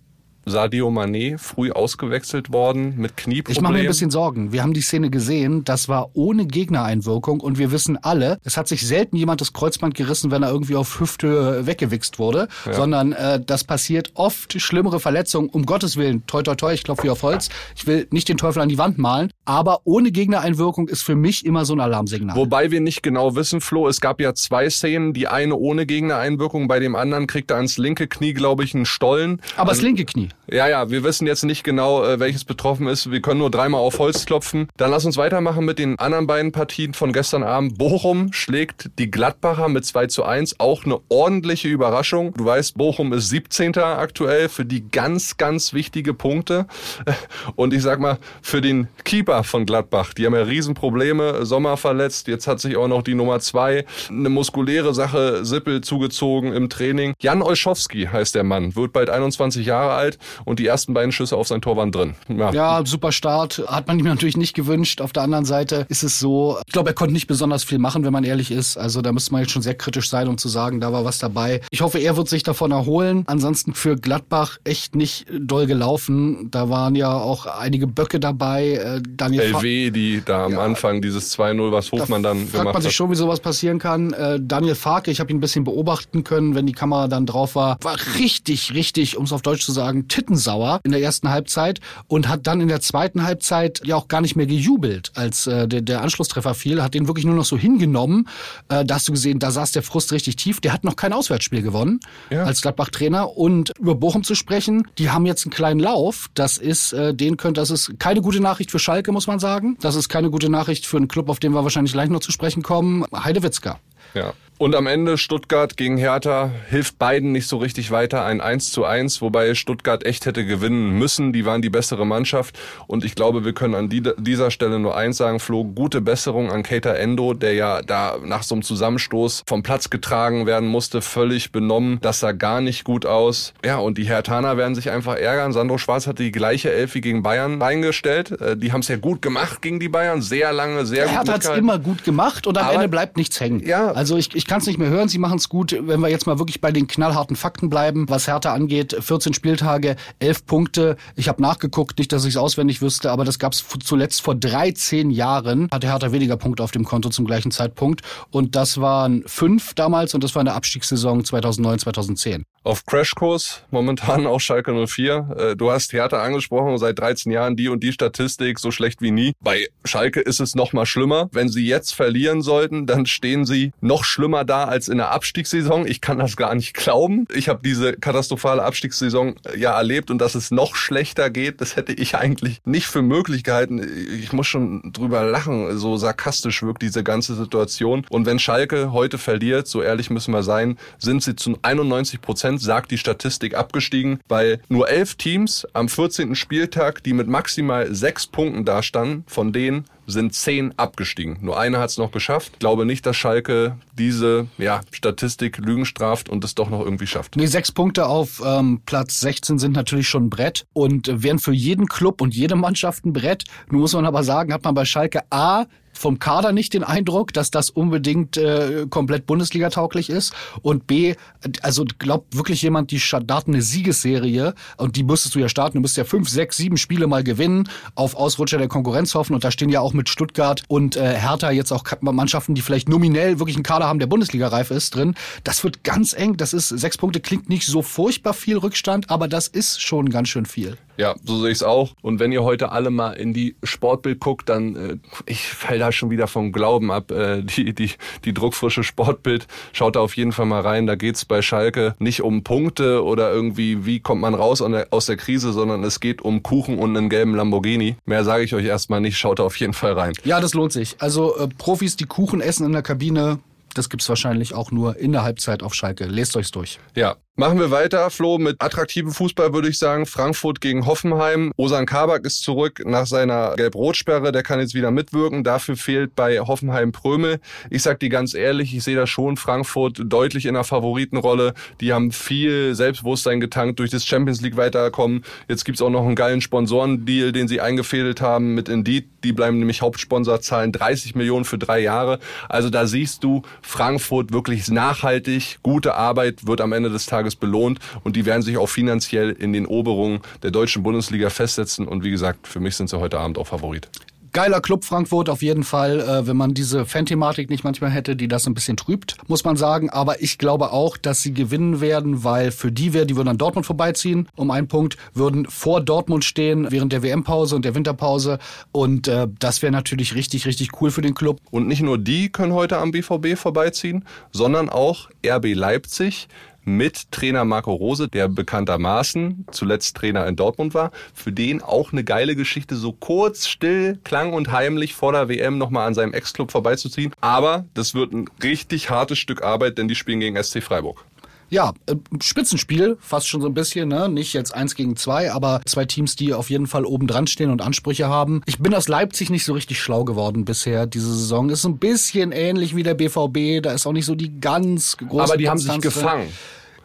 Sadio 0.48 0.90
Mané 0.90 1.38
früh 1.38 1.72
ausgewechselt 1.72 2.52
worden 2.52 2.94
mit 2.98 3.16
Knieproblemen. 3.16 3.56
Ich 3.56 3.60
mache 3.60 3.72
mir 3.72 3.80
ein 3.80 3.86
bisschen 3.88 4.12
Sorgen. 4.12 4.52
Wir 4.52 4.62
haben 4.62 4.74
die 4.74 4.80
Szene 4.80 5.10
gesehen, 5.10 5.64
das 5.64 5.88
war 5.88 6.10
ohne 6.14 6.46
Gegnereinwirkung 6.46 7.40
und 7.40 7.58
wir 7.58 7.72
wissen 7.72 7.98
alle, 8.00 8.38
es 8.44 8.56
hat 8.56 8.68
sich 8.68 8.86
selten 8.86 9.16
jemand 9.16 9.40
das 9.40 9.52
Kreuzband 9.52 9.96
gerissen, 9.96 10.30
wenn 10.30 10.44
er 10.44 10.50
irgendwie 10.50 10.76
auf 10.76 11.00
Hüfthöhe 11.00 11.66
weggewichst 11.66 12.20
wurde, 12.20 12.46
ja. 12.64 12.74
sondern 12.74 13.10
äh, 13.12 13.40
das 13.44 13.64
passiert 13.64 14.12
oft 14.14 14.60
schlimmere 14.60 15.00
Verletzungen, 15.00 15.48
um 15.48 15.66
Gottes 15.66 15.96
Willen, 15.96 16.24
toi 16.26 16.42
toi 16.42 16.54
toi, 16.54 16.72
ich 16.72 16.84
klopfe 16.84 17.02
wie 17.02 17.10
auf 17.10 17.24
Holz. 17.24 17.48
Ich 17.74 17.88
will 17.88 18.06
nicht 18.12 18.28
den 18.28 18.36
Teufel 18.36 18.62
an 18.62 18.68
die 18.68 18.78
Wand 18.78 18.98
malen, 18.98 19.32
aber 19.46 19.80
ohne 19.82 20.12
Gegnereinwirkung 20.12 20.86
ist 20.86 21.02
für 21.02 21.16
mich 21.16 21.44
immer 21.44 21.64
so 21.64 21.74
ein 21.74 21.80
Alarmsignal. 21.80 22.36
Wobei 22.36 22.70
wir 22.70 22.80
nicht 22.80 23.02
genau 23.02 23.34
wissen, 23.34 23.60
Flo, 23.60 23.88
es 23.88 24.00
gab 24.00 24.20
ja 24.20 24.32
zwei 24.34 24.70
Szenen, 24.70 25.12
die 25.12 25.26
eine 25.26 25.56
ohne 25.56 25.86
Gegnereinwirkung, 25.86 26.68
bei 26.68 26.78
dem 26.78 26.94
anderen 26.94 27.26
kriegt 27.26 27.50
er 27.50 27.56
ans 27.56 27.78
linke 27.78 28.06
Knie, 28.06 28.32
glaube 28.32 28.62
ich, 28.62 28.76
einen 28.76 28.86
Stollen. 28.86 29.42
Aber 29.56 29.70
das 29.70 29.82
linke 29.82 30.04
Knie. 30.04 30.28
Ja, 30.48 30.68
ja, 30.68 30.90
wir 30.90 31.02
wissen 31.02 31.26
jetzt 31.26 31.44
nicht 31.44 31.64
genau, 31.64 32.04
äh, 32.04 32.20
welches 32.20 32.44
betroffen 32.44 32.86
ist. 32.86 33.10
Wir 33.10 33.20
können 33.20 33.40
nur 33.40 33.50
dreimal 33.50 33.80
auf 33.80 33.98
Holz 33.98 34.26
klopfen. 34.26 34.68
Dann 34.76 34.92
lass 34.92 35.04
uns 35.04 35.16
weitermachen 35.16 35.64
mit 35.64 35.80
den 35.80 35.98
anderen 35.98 36.28
beiden 36.28 36.52
Partien 36.52 36.94
von 36.94 37.12
gestern 37.12 37.42
Abend. 37.42 37.78
Bochum 37.78 38.32
schlägt 38.32 38.90
die 39.00 39.10
Gladbacher 39.10 39.68
mit 39.68 39.84
2 39.84 40.06
zu 40.06 40.24
1. 40.24 40.60
Auch 40.60 40.84
eine 40.84 41.00
ordentliche 41.08 41.66
Überraschung. 41.66 42.32
Du 42.34 42.44
weißt, 42.44 42.76
Bochum 42.76 43.12
ist 43.12 43.28
17. 43.30 43.76
aktuell 43.78 44.48
für 44.48 44.64
die 44.64 44.88
ganz, 44.88 45.36
ganz 45.36 45.72
wichtige 45.72 46.14
Punkte. 46.14 46.66
Und 47.56 47.74
ich 47.74 47.82
sag 47.82 47.98
mal, 47.98 48.18
für 48.40 48.60
den 48.60 48.86
Keeper 49.02 49.42
von 49.42 49.66
Gladbach, 49.66 50.14
die 50.14 50.26
haben 50.26 50.34
ja 50.34 50.42
Riesenprobleme. 50.42 51.44
Sommer 51.44 51.76
verletzt. 51.76 52.28
Jetzt 52.28 52.46
hat 52.46 52.60
sich 52.60 52.76
auch 52.76 52.88
noch 52.88 53.02
die 53.02 53.14
Nummer 53.14 53.40
2 53.40 53.84
eine 54.10 54.28
muskuläre 54.28 54.94
Sache 54.94 55.44
Sippel 55.44 55.80
zugezogen 55.80 56.52
im 56.52 56.68
Training. 56.70 57.14
Jan 57.20 57.42
Olschowski 57.42 58.08
heißt 58.12 58.36
der 58.36 58.44
Mann, 58.44 58.76
wird 58.76 58.92
bald 58.92 59.10
21 59.10 59.66
Jahre 59.66 59.94
alt 59.94 60.18
und 60.44 60.58
die 60.58 60.66
ersten 60.66 60.94
beiden 60.94 61.12
Schüsse 61.12 61.36
auf 61.36 61.48
sein 61.48 61.60
Tor 61.60 61.76
waren 61.76 61.92
drin. 61.92 62.14
Ja. 62.28 62.52
ja, 62.52 62.82
super 62.84 63.12
Start. 63.12 63.62
Hat 63.66 63.86
man 63.86 63.98
ihm 63.98 64.06
natürlich 64.06 64.36
nicht 64.36 64.54
gewünscht. 64.54 65.00
Auf 65.00 65.12
der 65.12 65.22
anderen 65.22 65.44
Seite 65.44 65.86
ist 65.88 66.02
es 66.02 66.18
so, 66.18 66.58
ich 66.66 66.72
glaube, 66.72 66.90
er 66.90 66.94
konnte 66.94 67.12
nicht 67.12 67.26
besonders 67.26 67.64
viel 67.64 67.78
machen, 67.78 68.04
wenn 68.04 68.12
man 68.12 68.24
ehrlich 68.24 68.50
ist. 68.50 68.76
Also 68.76 69.02
da 69.02 69.12
müsste 69.12 69.32
man 69.32 69.42
jetzt 69.42 69.52
schon 69.52 69.62
sehr 69.62 69.74
kritisch 69.74 70.08
sein, 70.08 70.28
um 70.28 70.38
zu 70.38 70.48
sagen, 70.48 70.80
da 70.80 70.92
war 70.92 71.04
was 71.04 71.18
dabei. 71.18 71.60
Ich 71.70 71.80
hoffe, 71.80 71.98
er 71.98 72.16
wird 72.16 72.28
sich 72.28 72.42
davon 72.42 72.70
erholen. 72.70 73.24
Ansonsten 73.26 73.74
für 73.74 73.96
Gladbach 73.96 74.58
echt 74.64 74.94
nicht 74.94 75.26
doll 75.38 75.66
gelaufen. 75.66 76.50
Da 76.50 76.68
waren 76.68 76.94
ja 76.94 77.12
auch 77.12 77.46
einige 77.46 77.86
Böcke 77.86 78.20
dabei. 78.20 78.72
Äh, 78.72 79.02
Daniel 79.16 79.54
LW, 79.54 79.90
die 79.90 80.22
da 80.24 80.46
am 80.46 80.52
ja, 80.52 80.60
Anfang 80.60 81.02
dieses 81.02 81.36
2-0, 81.36 81.72
was 81.72 81.92
Hofmann 81.92 82.22
da 82.22 82.30
dann 82.30 82.38
gemacht 82.38 82.54
hat. 82.54 82.62
Fragt 82.62 82.74
man 82.74 82.82
sich 82.82 82.94
schon, 82.94 83.10
wie 83.10 83.14
sowas 83.14 83.40
passieren 83.40 83.78
kann. 83.78 84.12
Äh, 84.12 84.38
Daniel 84.40 84.74
Farke, 84.74 85.10
ich 85.10 85.20
habe 85.20 85.30
ihn 85.30 85.38
ein 85.38 85.40
bisschen 85.40 85.64
beobachten 85.64 86.24
können, 86.24 86.54
wenn 86.54 86.66
die 86.66 86.72
Kamera 86.72 87.08
dann 87.08 87.26
drauf 87.26 87.54
war, 87.54 87.78
war 87.82 87.96
richtig, 88.18 88.74
richtig, 88.74 89.16
um 89.16 89.24
es 89.24 89.32
auf 89.32 89.42
Deutsch 89.42 89.64
zu 89.64 89.72
sagen, 89.72 90.08
tittensauer 90.16 90.80
in 90.82 90.92
der 90.92 91.02
ersten 91.02 91.28
Halbzeit 91.28 91.80
und 92.08 92.26
hat 92.26 92.46
dann 92.46 92.62
in 92.62 92.68
der 92.68 92.80
zweiten 92.80 93.24
Halbzeit 93.24 93.82
ja 93.84 93.96
auch 93.96 94.08
gar 94.08 94.22
nicht 94.22 94.34
mehr 94.34 94.46
gejubelt, 94.46 95.12
als 95.14 95.46
äh, 95.46 95.68
der, 95.68 95.82
der 95.82 96.00
Anschlusstreffer 96.00 96.54
fiel, 96.54 96.82
hat 96.82 96.94
den 96.94 97.06
wirklich 97.06 97.26
nur 97.26 97.34
noch 97.34 97.44
so 97.44 97.58
hingenommen. 97.58 98.26
Äh, 98.70 98.86
da 98.86 98.94
hast 98.94 99.06
du 99.08 99.12
gesehen, 99.12 99.38
da 99.38 99.50
saß 99.50 99.72
der 99.72 99.82
Frust 99.82 100.12
richtig 100.12 100.36
tief. 100.36 100.62
Der 100.62 100.72
hat 100.72 100.84
noch 100.84 100.96
kein 100.96 101.12
Auswärtsspiel 101.12 101.60
gewonnen 101.60 102.00
ja. 102.30 102.44
als 102.44 102.62
Gladbach-Trainer. 102.62 103.36
Und 103.36 103.72
über 103.78 103.94
Bochum 103.94 104.24
zu 104.24 104.34
sprechen, 104.34 104.88
die 104.96 105.10
haben 105.10 105.26
jetzt 105.26 105.44
einen 105.44 105.52
kleinen 105.52 105.80
Lauf. 105.80 106.30
Das 106.32 106.56
ist, 106.56 106.94
äh, 106.94 107.12
den 107.12 107.36
könnte, 107.36 107.60
das 107.60 107.70
ist 107.70 107.98
keine 107.98 108.22
gute 108.22 108.40
Nachricht 108.40 108.70
für 108.70 108.78
Schalke, 108.78 109.12
muss 109.12 109.26
man 109.26 109.38
sagen. 109.38 109.76
Das 109.82 109.96
ist 109.96 110.08
keine 110.08 110.30
gute 110.30 110.48
Nachricht 110.48 110.86
für 110.86 110.96
einen 110.96 111.08
Club, 111.08 111.28
auf 111.28 111.40
den 111.40 111.52
wir 111.52 111.62
wahrscheinlich 111.62 111.92
gleich 111.92 112.08
noch 112.08 112.20
zu 112.20 112.32
sprechen 112.32 112.62
kommen. 112.62 113.04
Heidewitzka. 113.12 113.78
Ja. 114.14 114.32
Und 114.58 114.74
am 114.74 114.86
Ende 114.86 115.18
Stuttgart 115.18 115.76
gegen 115.76 115.98
Hertha 115.98 116.50
hilft 116.70 116.98
beiden 116.98 117.32
nicht 117.32 117.46
so 117.46 117.58
richtig 117.58 117.90
weiter. 117.90 118.24
Ein 118.24 118.40
1 118.40 118.72
zu 118.72 118.86
1, 118.86 119.20
wobei 119.20 119.54
Stuttgart 119.54 120.06
echt 120.06 120.24
hätte 120.24 120.46
gewinnen 120.46 120.98
müssen. 120.98 121.34
Die 121.34 121.44
waren 121.44 121.60
die 121.60 121.68
bessere 121.68 122.06
Mannschaft. 122.06 122.58
Und 122.86 123.04
ich 123.04 123.14
glaube, 123.14 123.44
wir 123.44 123.52
können 123.52 123.74
an 123.74 123.90
dieser 123.90 124.50
Stelle 124.50 124.78
nur 124.78 124.96
eins 124.96 125.18
sagen, 125.18 125.40
Flo, 125.40 125.62
gute 125.64 126.00
Besserung 126.00 126.50
an 126.50 126.62
Keita 126.62 126.94
Endo, 126.94 127.34
der 127.34 127.52
ja 127.52 127.82
da 127.82 128.16
nach 128.24 128.42
so 128.42 128.54
einem 128.54 128.62
Zusammenstoß 128.62 129.42
vom 129.46 129.62
Platz 129.62 129.90
getragen 129.90 130.46
werden 130.46 130.70
musste, 130.70 131.02
völlig 131.02 131.52
benommen. 131.52 131.98
Das 132.00 132.20
sah 132.20 132.32
gar 132.32 132.62
nicht 132.62 132.84
gut 132.84 133.04
aus. 133.04 133.52
Ja, 133.62 133.76
und 133.76 133.98
die 133.98 134.04
Herthaner 134.04 134.56
werden 134.56 134.74
sich 134.74 134.90
einfach 134.90 135.16
ärgern. 135.16 135.52
Sandro 135.52 135.76
Schwarz 135.76 136.06
hatte 136.06 136.22
die 136.22 136.32
gleiche 136.32 136.72
Elf 136.72 136.94
wie 136.94 137.02
gegen 137.02 137.22
Bayern 137.22 137.60
reingestellt. 137.60 138.30
Äh, 138.40 138.56
die 138.56 138.72
haben 138.72 138.80
es 138.80 138.88
ja 138.88 138.96
gut 138.96 139.20
gemacht 139.20 139.60
gegen 139.60 139.80
die 139.80 139.90
Bayern. 139.90 140.22
Sehr 140.22 140.54
lange, 140.54 140.86
sehr 140.86 141.04
er 141.04 141.18
gut. 141.18 141.28
Er 141.28 141.34
hat 141.34 141.44
es 141.44 141.50
immer 141.50 141.78
gut 141.78 142.04
gemacht 142.04 142.46
und 142.46 142.56
am 142.56 142.64
Aber, 142.64 142.74
Ende 142.76 142.88
bleibt 142.88 143.18
nichts 143.18 143.38
hängen. 143.38 143.60
Ja. 143.60 143.92
Also 143.92 144.16
ich, 144.16 144.34
ich 144.34 144.45
ich 144.46 144.48
kann 144.48 144.60
es 144.60 144.66
nicht 144.68 144.78
mehr 144.78 144.90
hören. 144.90 145.08
Sie 145.08 145.18
machen 145.18 145.38
es 145.38 145.48
gut. 145.48 145.76
Wenn 145.76 145.98
wir 145.98 146.08
jetzt 146.08 146.28
mal 146.28 146.38
wirklich 146.38 146.60
bei 146.60 146.70
den 146.70 146.86
knallharten 146.86 147.34
Fakten 147.34 147.68
bleiben, 147.68 148.08
was 148.08 148.28
Hertha 148.28 148.54
angeht, 148.54 148.96
14 149.00 149.34
Spieltage, 149.34 149.96
11 150.20 150.46
Punkte. 150.46 150.96
Ich 151.16 151.26
habe 151.26 151.42
nachgeguckt, 151.42 151.98
nicht, 151.98 152.12
dass 152.12 152.22
ich 152.24 152.34
es 152.34 152.36
auswendig 152.36 152.80
wüsste, 152.80 153.10
aber 153.10 153.24
das 153.24 153.40
gab 153.40 153.54
es 153.54 153.64
zuletzt 153.82 154.22
vor 154.22 154.36
13 154.36 155.10
Jahren. 155.10 155.66
Hatte 155.72 155.88
Hertha 155.88 156.12
weniger 156.12 156.36
Punkte 156.36 156.62
auf 156.62 156.70
dem 156.70 156.84
Konto 156.84 157.08
zum 157.08 157.24
gleichen 157.24 157.50
Zeitpunkt. 157.50 158.02
Und 158.30 158.54
das 158.54 158.80
waren 158.80 159.24
fünf 159.26 159.74
damals 159.74 160.14
und 160.14 160.22
das 160.22 160.36
war 160.36 160.40
eine 160.42 160.52
Abstiegssaison 160.52 161.24
2009, 161.24 161.80
2010 161.80 162.44
auf 162.66 162.84
Crashkurs, 162.84 163.62
momentan 163.70 164.26
auch 164.26 164.40
Schalke 164.40 164.72
04. 164.86 165.36
Äh, 165.36 165.56
du 165.56 165.70
hast 165.70 165.92
Hertha 165.92 166.22
angesprochen, 166.22 166.76
seit 166.78 166.98
13 166.98 167.30
Jahren 167.32 167.56
die 167.56 167.68
und 167.68 167.82
die 167.82 167.92
Statistik, 167.92 168.58
so 168.58 168.70
schlecht 168.70 169.00
wie 169.00 169.12
nie. 169.12 169.32
Bei 169.40 169.68
Schalke 169.84 170.20
ist 170.20 170.40
es 170.40 170.54
noch 170.54 170.72
mal 170.72 170.84
schlimmer. 170.84 171.28
Wenn 171.32 171.48
sie 171.48 171.66
jetzt 171.66 171.94
verlieren 171.94 172.42
sollten, 172.42 172.86
dann 172.86 173.06
stehen 173.06 173.44
sie 173.44 173.72
noch 173.80 174.04
schlimmer 174.04 174.44
da 174.44 174.64
als 174.64 174.88
in 174.88 174.98
der 174.98 175.12
Abstiegssaison. 175.12 175.86
Ich 175.86 176.00
kann 176.00 176.18
das 176.18 176.36
gar 176.36 176.54
nicht 176.54 176.74
glauben. 176.74 177.26
Ich 177.32 177.48
habe 177.48 177.60
diese 177.64 177.92
katastrophale 177.94 178.62
Abstiegssaison 178.64 179.36
äh, 179.46 179.58
ja 179.58 179.76
erlebt 179.76 180.10
und 180.10 180.18
dass 180.18 180.34
es 180.34 180.50
noch 180.50 180.74
schlechter 180.74 181.30
geht, 181.30 181.60
das 181.60 181.76
hätte 181.76 181.92
ich 181.92 182.16
eigentlich 182.16 182.60
nicht 182.64 182.86
für 182.86 183.02
möglich 183.02 183.44
gehalten. 183.44 183.80
Ich 184.20 184.32
muss 184.32 184.48
schon 184.48 184.92
drüber 184.92 185.22
lachen, 185.24 185.78
so 185.78 185.96
sarkastisch 185.96 186.62
wirkt 186.62 186.82
diese 186.82 187.04
ganze 187.04 187.34
Situation. 187.34 188.04
Und 188.10 188.26
wenn 188.26 188.40
Schalke 188.40 188.92
heute 188.92 189.18
verliert, 189.18 189.68
so 189.68 189.82
ehrlich 189.82 190.10
müssen 190.10 190.32
wir 190.32 190.42
sein, 190.42 190.78
sind 190.98 191.22
sie 191.22 191.36
zu 191.36 191.56
91 191.62 192.20
Prozent 192.20 192.55
Prozent, 192.56 192.60
sagt 192.60 192.90
die 192.90 192.98
Statistik, 192.98 193.54
abgestiegen, 193.54 194.20
weil 194.28 194.60
nur 194.68 194.88
elf 194.88 195.14
Teams 195.14 195.66
am 195.72 195.88
14. 195.88 196.34
Spieltag, 196.34 197.02
die 197.02 197.12
mit 197.12 197.28
maximal 197.28 197.94
sechs 197.94 198.26
Punkten 198.26 198.64
dastanden, 198.64 199.24
von 199.26 199.52
denen 199.52 199.84
sind 200.06 200.34
zehn 200.34 200.72
abgestiegen. 200.78 201.38
Nur 201.40 201.58
eine 201.58 201.78
hat 201.78 201.90
es 201.90 201.98
noch 201.98 202.12
geschafft. 202.12 202.52
Ich 202.54 202.58
glaube 202.60 202.86
nicht, 202.86 203.04
dass 203.06 203.16
Schalke 203.16 203.76
diese 203.98 204.46
ja, 204.56 204.80
Statistik 204.92 205.58
Lügen 205.58 205.84
straft 205.84 206.28
und 206.28 206.44
es 206.44 206.54
doch 206.54 206.70
noch 206.70 206.80
irgendwie 206.80 207.08
schafft. 207.08 207.36
Nee, 207.36 207.46
sechs 207.46 207.72
Punkte 207.72 208.06
auf 208.06 208.40
ähm, 208.44 208.80
Platz 208.86 209.20
16 209.20 209.58
sind 209.58 209.72
natürlich 209.72 210.08
schon 210.08 210.26
ein 210.26 210.30
Brett 210.30 210.66
und 210.72 211.10
wären 211.12 211.40
für 211.40 211.52
jeden 211.52 211.86
Club 211.86 212.20
und 212.20 212.34
jede 212.34 212.54
Mannschaft 212.54 213.04
ein 213.04 213.12
Brett. 213.12 213.44
Nun 213.70 213.80
muss 213.80 213.94
man 213.94 214.06
aber 214.06 214.22
sagen, 214.22 214.52
hat 214.52 214.62
man 214.62 214.74
bei 214.74 214.84
Schalke 214.84 215.22
A 215.30 215.66
vom 215.96 216.18
Kader 216.18 216.52
nicht 216.52 216.74
den 216.74 216.84
Eindruck, 216.84 217.32
dass 217.32 217.50
das 217.50 217.70
unbedingt 217.70 218.36
äh, 218.36 218.86
komplett 218.88 219.26
Bundesliga-tauglich 219.26 220.10
ist. 220.10 220.32
Und 220.62 220.86
B, 220.86 221.14
also 221.62 221.84
glaubt 221.98 222.36
wirklich 222.36 222.62
jemand, 222.62 222.90
die 222.90 223.00
starten 223.00 223.54
eine 223.54 223.62
Siegesserie 223.62 224.54
und 224.76 224.96
die 224.96 225.04
müsstest 225.04 225.34
du 225.34 225.38
ja 225.38 225.48
starten. 225.48 225.78
Du 225.78 225.80
musst 225.80 225.96
ja 225.96 226.04
fünf, 226.04 226.28
sechs, 226.28 226.56
sieben 226.56 226.76
Spiele 226.76 227.06
mal 227.06 227.24
gewinnen, 227.24 227.68
auf 227.94 228.14
Ausrutscher 228.14 228.58
der 228.58 228.68
Konkurrenz 228.68 229.14
hoffen. 229.14 229.34
Und 229.34 229.44
da 229.44 229.50
stehen 229.50 229.68
ja 229.70 229.80
auch 229.80 229.92
mit 229.92 230.08
Stuttgart 230.08 230.62
und 230.68 230.96
äh, 230.96 231.14
Hertha 231.14 231.50
jetzt 231.50 231.72
auch 231.72 231.84
Mannschaften, 232.00 232.54
die 232.54 232.62
vielleicht 232.62 232.88
nominell 232.88 233.38
wirklich 233.38 233.56
einen 233.56 233.62
Kader 233.62 233.86
haben, 233.86 233.98
der 233.98 234.06
Bundesliga-reif 234.06 234.70
ist, 234.70 234.94
drin. 234.94 235.14
Das 235.44 235.64
wird 235.64 235.84
ganz 235.84 236.12
eng. 236.12 236.36
Das 236.36 236.52
ist, 236.52 236.68
sechs 236.68 236.98
Punkte 236.98 237.20
klingt 237.20 237.48
nicht 237.48 237.66
so 237.66 237.82
furchtbar 237.82 238.34
viel 238.34 238.58
Rückstand, 238.58 239.10
aber 239.10 239.28
das 239.28 239.48
ist 239.48 239.80
schon 239.80 240.10
ganz 240.10 240.28
schön 240.28 240.46
viel. 240.46 240.76
Ja, 240.96 241.14
so 241.24 241.40
sehe 241.40 241.50
ich 241.50 241.58
es 241.58 241.62
auch. 241.62 241.92
Und 242.02 242.20
wenn 242.20 242.32
ihr 242.32 242.42
heute 242.42 242.72
alle 242.72 242.90
mal 242.90 243.12
in 243.12 243.32
die 243.32 243.56
Sportbild 243.62 244.20
guckt, 244.20 244.48
dann 244.48 244.76
äh, 244.76 244.96
ich 245.26 245.46
fall 245.48 245.78
da 245.78 245.92
schon 245.92 246.10
wieder 246.10 246.26
vom 246.26 246.52
Glauben 246.52 246.90
ab. 246.90 247.10
Äh, 247.10 247.42
die 247.42 247.74
die 247.74 247.90
die 248.24 248.34
druckfrische 248.34 248.82
Sportbild, 248.82 249.46
schaut 249.72 249.96
da 249.96 250.00
auf 250.00 250.16
jeden 250.16 250.32
Fall 250.32 250.46
mal 250.46 250.60
rein. 250.60 250.86
Da 250.86 250.94
geht's 250.94 251.24
bei 251.24 251.42
Schalke 251.42 251.94
nicht 251.98 252.22
um 252.22 252.44
Punkte 252.44 253.04
oder 253.04 253.32
irgendwie 253.32 253.84
wie 253.86 254.00
kommt 254.00 254.20
man 254.20 254.34
raus 254.34 254.62
aus 254.90 255.06
der 255.06 255.16
Krise, 255.16 255.52
sondern 255.52 255.84
es 255.84 256.00
geht 256.00 256.22
um 256.22 256.42
Kuchen 256.42 256.78
und 256.78 256.96
einen 256.96 257.08
gelben 257.08 257.34
Lamborghini. 257.34 257.96
Mehr 258.04 258.24
sage 258.24 258.44
ich 258.44 258.54
euch 258.54 258.64
erstmal 258.64 259.00
nicht. 259.00 259.18
Schaut 259.18 259.38
da 259.38 259.44
auf 259.44 259.56
jeden 259.56 259.74
Fall 259.74 259.92
rein. 259.92 260.12
Ja, 260.24 260.40
das 260.40 260.54
lohnt 260.54 260.72
sich. 260.72 260.96
Also 260.98 261.36
äh, 261.36 261.48
Profis, 261.48 261.96
die 261.96 262.06
Kuchen 262.06 262.40
essen 262.40 262.66
in 262.66 262.72
der 262.72 262.82
Kabine, 262.82 263.38
das 263.74 263.90
gibt's 263.90 264.08
wahrscheinlich 264.08 264.54
auch 264.54 264.70
nur 264.70 264.96
in 264.96 265.12
der 265.12 265.22
Halbzeit 265.22 265.62
auf 265.62 265.74
Schalke. 265.74 266.06
Lest 266.06 266.36
euch's 266.36 266.50
durch. 266.50 266.78
Ja, 266.94 267.16
Machen 267.38 267.58
wir 267.58 267.70
weiter, 267.70 268.08
Flo, 268.08 268.38
mit 268.38 268.62
attraktivem 268.62 269.12
Fußball 269.12 269.52
würde 269.52 269.68
ich 269.68 269.78
sagen. 269.78 270.06
Frankfurt 270.06 270.62
gegen 270.62 270.86
Hoffenheim. 270.86 271.52
Osan 271.58 271.84
Kabak 271.84 272.24
ist 272.24 272.42
zurück 272.42 272.80
nach 272.86 273.06
seiner 273.06 273.54
Gelb-Rot-Sperre. 273.56 274.32
Der 274.32 274.42
kann 274.42 274.58
jetzt 274.58 274.72
wieder 274.72 274.90
mitwirken. 274.90 275.44
Dafür 275.44 275.76
fehlt 275.76 276.16
bei 276.16 276.40
Hoffenheim 276.40 276.92
Prömel. 276.92 277.38
Ich 277.68 277.82
sag 277.82 278.00
dir 278.00 278.08
ganz 278.08 278.32
ehrlich, 278.32 278.74
ich 278.74 278.84
sehe 278.84 278.96
da 278.96 279.06
schon 279.06 279.36
Frankfurt 279.36 280.00
deutlich 280.02 280.46
in 280.46 280.54
der 280.54 280.64
Favoritenrolle. 280.64 281.52
Die 281.82 281.92
haben 281.92 282.10
viel 282.10 282.74
Selbstbewusstsein 282.74 283.38
getankt 283.38 283.80
durch 283.80 283.90
das 283.90 284.06
Champions 284.06 284.40
League 284.40 284.56
weiterkommen. 284.56 285.22
Jetzt 285.46 285.66
gibt's 285.66 285.82
auch 285.82 285.90
noch 285.90 286.06
einen 286.06 286.14
geilen 286.14 286.40
Sponsorendeal, 286.40 287.32
den 287.32 287.48
sie 287.48 287.60
eingefädelt 287.60 288.22
haben 288.22 288.54
mit 288.54 288.70
Indeed. 288.70 289.08
Die 289.24 289.34
bleiben 289.34 289.58
nämlich 289.58 289.82
Hauptsponsor, 289.82 290.40
zahlen 290.40 290.72
30 290.72 291.14
Millionen 291.14 291.44
für 291.44 291.58
drei 291.58 291.80
Jahre. 291.80 292.18
Also 292.48 292.70
da 292.70 292.86
siehst 292.86 293.24
du, 293.24 293.42
Frankfurt 293.60 294.32
wirklich 294.32 294.68
nachhaltig, 294.68 295.58
gute 295.62 295.96
Arbeit 295.96 296.46
wird 296.46 296.62
am 296.62 296.72
Ende 296.72 296.88
des 296.88 297.04
Tages 297.04 297.25
Tages 297.26 297.36
belohnt 297.36 297.80
und 298.04 298.16
die 298.16 298.24
werden 298.24 298.42
sich 298.42 298.56
auch 298.56 298.68
finanziell 298.68 299.30
in 299.30 299.52
den 299.52 299.66
Oberungen 299.66 300.20
der 300.42 300.50
deutschen 300.50 300.82
Bundesliga 300.82 301.30
festsetzen 301.30 301.88
und 301.88 302.04
wie 302.04 302.10
gesagt, 302.10 302.46
für 302.46 302.60
mich 302.60 302.76
sind 302.76 302.88
sie 302.88 302.98
heute 302.98 303.18
Abend 303.18 303.38
auch 303.38 303.46
Favorit 303.46 303.88
geiler 304.36 304.60
Club 304.60 304.84
Frankfurt 304.84 305.30
auf 305.30 305.40
jeden 305.40 305.64
Fall, 305.64 305.98
äh, 305.98 306.26
wenn 306.26 306.36
man 306.36 306.52
diese 306.52 306.84
Fan-Thematik 306.84 307.48
nicht 307.48 307.64
manchmal 307.64 307.90
hätte, 307.90 308.16
die 308.16 308.28
das 308.28 308.46
ein 308.46 308.52
bisschen 308.52 308.76
trübt, 308.76 309.16
muss 309.28 309.44
man 309.44 309.56
sagen. 309.56 309.88
Aber 309.88 310.20
ich 310.20 310.36
glaube 310.36 310.72
auch, 310.72 310.98
dass 310.98 311.22
sie 311.22 311.32
gewinnen 311.32 311.80
werden, 311.80 312.22
weil 312.22 312.50
für 312.50 312.70
die 312.70 312.92
wäre, 312.92 313.06
die 313.06 313.16
würden 313.16 313.28
an 313.28 313.38
Dortmund 313.38 313.64
vorbeiziehen, 313.64 314.28
um 314.36 314.50
einen 314.50 314.68
Punkt, 314.68 314.98
würden 315.14 315.46
vor 315.46 315.80
Dortmund 315.80 316.22
stehen 316.22 316.66
während 316.70 316.92
der 316.92 317.02
WM-Pause 317.02 317.56
und 317.56 317.64
der 317.64 317.74
Winterpause. 317.74 318.38
Und 318.72 319.08
äh, 319.08 319.26
das 319.38 319.62
wäre 319.62 319.72
natürlich 319.72 320.14
richtig, 320.14 320.44
richtig 320.44 320.82
cool 320.82 320.90
für 320.90 321.00
den 321.00 321.14
Club. 321.14 321.40
Und 321.50 321.66
nicht 321.66 321.80
nur 321.80 321.96
die 321.96 322.28
können 322.28 322.52
heute 322.52 322.76
am 322.76 322.90
BVB 322.90 323.38
vorbeiziehen, 323.38 324.04
sondern 324.32 324.68
auch 324.68 325.08
RB 325.26 325.54
Leipzig 325.54 326.28
mit 326.66 327.12
Trainer 327.12 327.44
Marco 327.44 327.72
Rose, 327.72 328.08
der 328.08 328.28
bekanntermaßen 328.28 329.46
zuletzt 329.52 329.96
Trainer 329.96 330.26
in 330.26 330.36
Dortmund 330.36 330.74
war. 330.74 330.90
Für 331.14 331.32
den 331.32 331.62
auch 331.62 331.92
eine 331.92 332.04
geile 332.04 332.36
Geschichte, 332.36 332.76
so 332.76 332.92
kurz, 332.92 333.46
still, 333.46 333.98
klang 334.04 334.32
und 334.32 334.52
heimlich 334.52 334.94
vor 334.94 335.12
der 335.12 335.28
WM 335.28 335.56
nochmal 335.56 335.86
an 335.86 335.94
seinem 335.94 336.12
Ex-Club 336.12 336.50
vorbeizuziehen. 336.50 337.14
Aber 337.20 337.64
das 337.74 337.94
wird 337.94 338.12
ein 338.12 338.28
richtig 338.42 338.90
hartes 338.90 339.18
Stück 339.18 339.42
Arbeit, 339.42 339.78
denn 339.78 339.88
die 339.88 339.94
spielen 339.94 340.20
gegen 340.20 340.42
SC 340.42 340.62
Freiburg. 340.62 341.04
Ja, 341.48 341.72
äh, 341.86 341.94
Spitzenspiel, 342.20 342.96
fast 343.00 343.28
schon 343.28 343.40
so 343.40 343.46
ein 343.46 343.54
bisschen, 343.54 343.88
ne? 343.88 344.08
Nicht 344.08 344.32
jetzt 344.32 344.54
eins 344.54 344.74
gegen 344.74 344.96
zwei, 344.96 345.32
aber 345.32 345.60
zwei 345.64 345.84
Teams, 345.84 346.16
die 346.16 346.34
auf 346.34 346.50
jeden 346.50 346.66
Fall 346.66 346.84
oben 346.84 347.06
dran 347.06 347.26
stehen 347.26 347.50
und 347.50 347.62
Ansprüche 347.62 348.08
haben. 348.08 348.42
Ich 348.46 348.58
bin 348.58 348.74
aus 348.74 348.88
Leipzig 348.88 349.30
nicht 349.30 349.44
so 349.44 349.52
richtig 349.52 349.80
schlau 349.80 350.04
geworden 350.04 350.44
bisher 350.44 350.86
diese 350.86 351.12
Saison. 351.12 351.50
Ist 351.50 351.64
ein 351.64 351.78
bisschen 351.78 352.32
ähnlich 352.32 352.74
wie 352.74 352.82
der 352.82 352.94
BVB, 352.94 353.62
da 353.62 353.72
ist 353.72 353.86
auch 353.86 353.92
nicht 353.92 354.06
so 354.06 354.14
die 354.14 354.40
ganz 354.40 354.96
große 354.96 355.22
Aber 355.22 355.36
die 355.36 355.48
haben 355.48 355.58
sich 355.58 355.70
Konstanz 355.70 356.00
drin. 356.00 356.28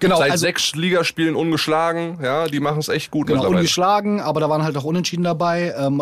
Genau, 0.02 0.18
Seit 0.18 0.32
also- 0.32 0.42
sechs 0.42 0.76
Ligaspielen 0.76 1.36
ungeschlagen, 1.36 2.18
ja, 2.24 2.48
die 2.48 2.60
machen 2.60 2.80
es 2.80 2.90
echt 2.90 3.12
gut 3.12 3.28
Genau, 3.28 3.48
ungeschlagen, 3.48 4.20
aber 4.20 4.40
da 4.40 4.50
waren 4.50 4.64
halt 4.64 4.76
auch 4.76 4.84
Unentschieden 4.84 5.24
dabei. 5.24 5.74
Ähm, 5.78 6.02